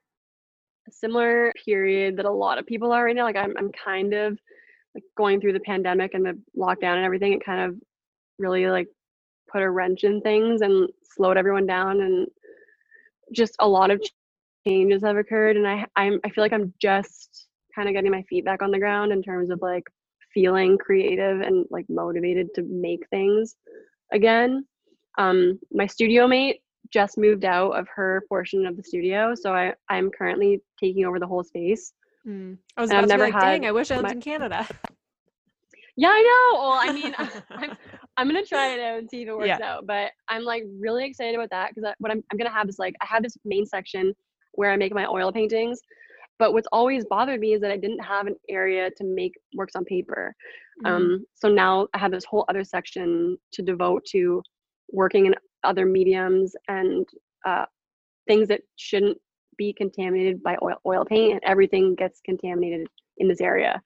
[0.92, 3.24] similar period that a lot of people are right now.
[3.24, 4.38] Like I'm I'm kind of
[4.96, 7.34] like going through the pandemic and the lockdown and everything.
[7.34, 7.76] It kind of
[8.40, 8.88] really like
[9.52, 12.28] put a wrench in things and slowed everyone down and
[13.32, 14.02] just a lot of
[14.66, 17.33] changes have occurred and I I'm I feel like I'm just
[17.76, 19.84] kind of getting my feet back on the ground in terms of like
[20.34, 23.56] feeling creative and like motivated to make things
[24.12, 24.66] again.
[25.18, 26.62] Um, my studio mate
[26.92, 31.20] just moved out of her portion of the studio, so I I'm currently taking over
[31.20, 31.94] the whole space.
[32.28, 32.58] Mm.
[32.78, 34.68] I was about to be never like, dang, I wish I lived my- in Canada.
[35.96, 36.22] Yeah, I
[36.54, 36.60] know.
[36.60, 37.16] Well, I mean,
[37.52, 37.78] I'm
[38.18, 39.60] I'm gonna try it out and see if it works Yeah.
[39.62, 39.86] out.
[39.86, 42.96] But I'm like really excited about that because what I'm I'm gonna have is like
[43.02, 44.14] I have this main section
[44.54, 45.80] where I make my oil paintings.
[46.44, 49.78] But what's always bothered me is that I didn't have an area to make works
[49.78, 50.36] on paper.
[50.82, 50.90] Mhm.
[50.90, 54.44] Um, so now I have this whole other section to devote to
[54.92, 57.08] working in other mediums and
[57.46, 57.66] uh,
[58.28, 59.18] things that shouldn't
[59.56, 62.88] be contaminated by oil, oil paint and everything gets contaminated
[63.20, 63.82] in this area.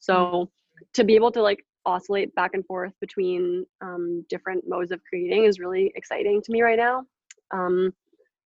[0.00, 0.48] So mm.
[0.94, 5.44] to be able to like oscillate back and forth between um, different modes of creating
[5.44, 7.04] is really exciting to me right now.
[7.52, 7.94] Um,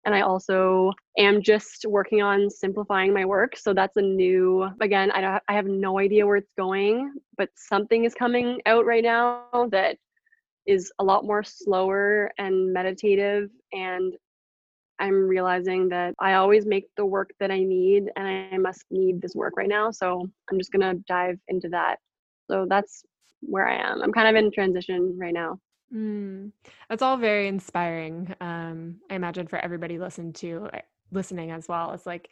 [0.05, 3.57] and I also am just working on simplifying my work.
[3.57, 7.49] So that's a new, again, I, don't, I have no idea where it's going, but
[7.55, 9.97] something is coming out right now that
[10.67, 13.51] is a lot more slower and meditative.
[13.73, 14.15] And
[14.99, 19.21] I'm realizing that I always make the work that I need and I must need
[19.21, 19.91] this work right now.
[19.91, 21.99] So I'm just going to dive into that.
[22.51, 23.05] So that's
[23.41, 24.03] where I am.
[24.03, 25.59] I'm kind of in transition right now.
[25.93, 26.53] Mm,
[26.89, 28.35] that's all very inspiring.
[28.41, 30.81] Um, I imagine for everybody listen to eh,
[31.13, 31.93] listening as well.
[31.93, 32.31] It's like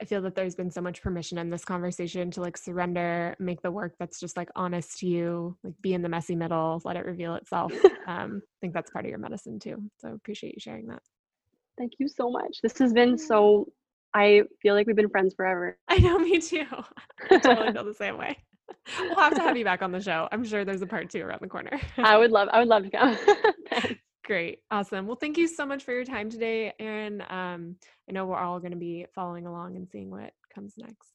[0.00, 3.62] I feel that there's been so much permission in this conversation to like surrender, make
[3.62, 6.96] the work that's just like honest to you, like be in the messy middle, let
[6.96, 7.72] it reveal itself.
[8.06, 9.82] um, I think that's part of your medicine too.
[9.98, 11.02] So appreciate you sharing that.
[11.78, 12.58] Thank you so much.
[12.62, 13.68] This has been so
[14.14, 15.76] I feel like we've been friends forever.
[15.88, 16.66] I know, me too.
[17.30, 18.36] I totally feel the same way
[19.00, 20.28] we'll have to have you back on the show.
[20.32, 21.80] I'm sure there's a part two around the corner.
[21.96, 23.16] I would love, I would love to come.
[24.24, 24.60] Great.
[24.70, 25.06] Awesome.
[25.06, 27.22] Well, thank you so much for your time today, Erin.
[27.28, 27.76] Um,
[28.08, 31.12] I know we're all going to be following along and seeing what comes next.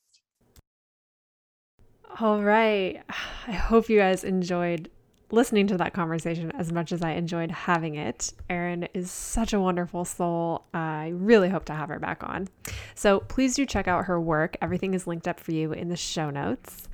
[2.19, 3.01] All right.
[3.47, 4.89] I hope you guys enjoyed
[5.31, 8.33] listening to that conversation as much as I enjoyed having it.
[8.49, 10.65] Erin is such a wonderful soul.
[10.73, 12.47] I really hope to have her back on.
[12.95, 14.57] So please do check out her work.
[14.61, 16.89] Everything is linked up for you in the show notes.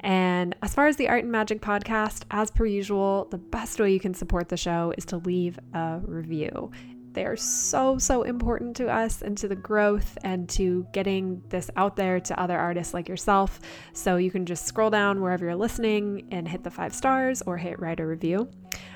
[0.00, 3.92] And as far as the Art and Magic podcast, as per usual, the best way
[3.92, 6.70] you can support the show is to leave a review.
[7.16, 11.70] They are so, so important to us and to the growth and to getting this
[11.74, 13.58] out there to other artists like yourself.
[13.94, 17.56] So you can just scroll down wherever you're listening and hit the five stars or
[17.56, 18.50] hit write a review.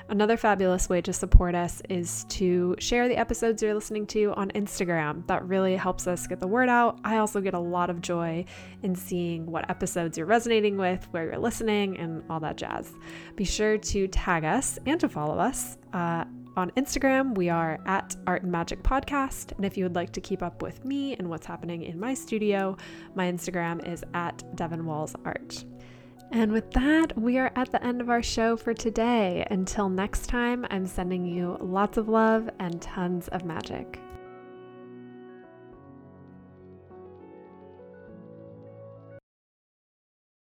[0.07, 4.51] Another fabulous way to support us is to share the episodes you're listening to on
[4.51, 5.25] Instagram.
[5.25, 6.99] That really helps us get the word out.
[7.03, 8.45] I also get a lot of joy
[8.83, 12.93] in seeing what episodes you're resonating with, where you're listening, and all that jazz.
[13.35, 15.79] Be sure to tag us and to follow us.
[15.91, 16.25] Uh,
[16.57, 19.55] on Instagram, we are at Art and Magic Podcast.
[19.55, 22.13] And if you would like to keep up with me and what's happening in my
[22.13, 22.75] studio,
[23.15, 25.63] my Instagram is at Devon Walls Art.
[26.31, 29.45] And with that, we are at the end of our show for today.
[29.51, 33.99] Until next time, I'm sending you lots of love and tons of magic.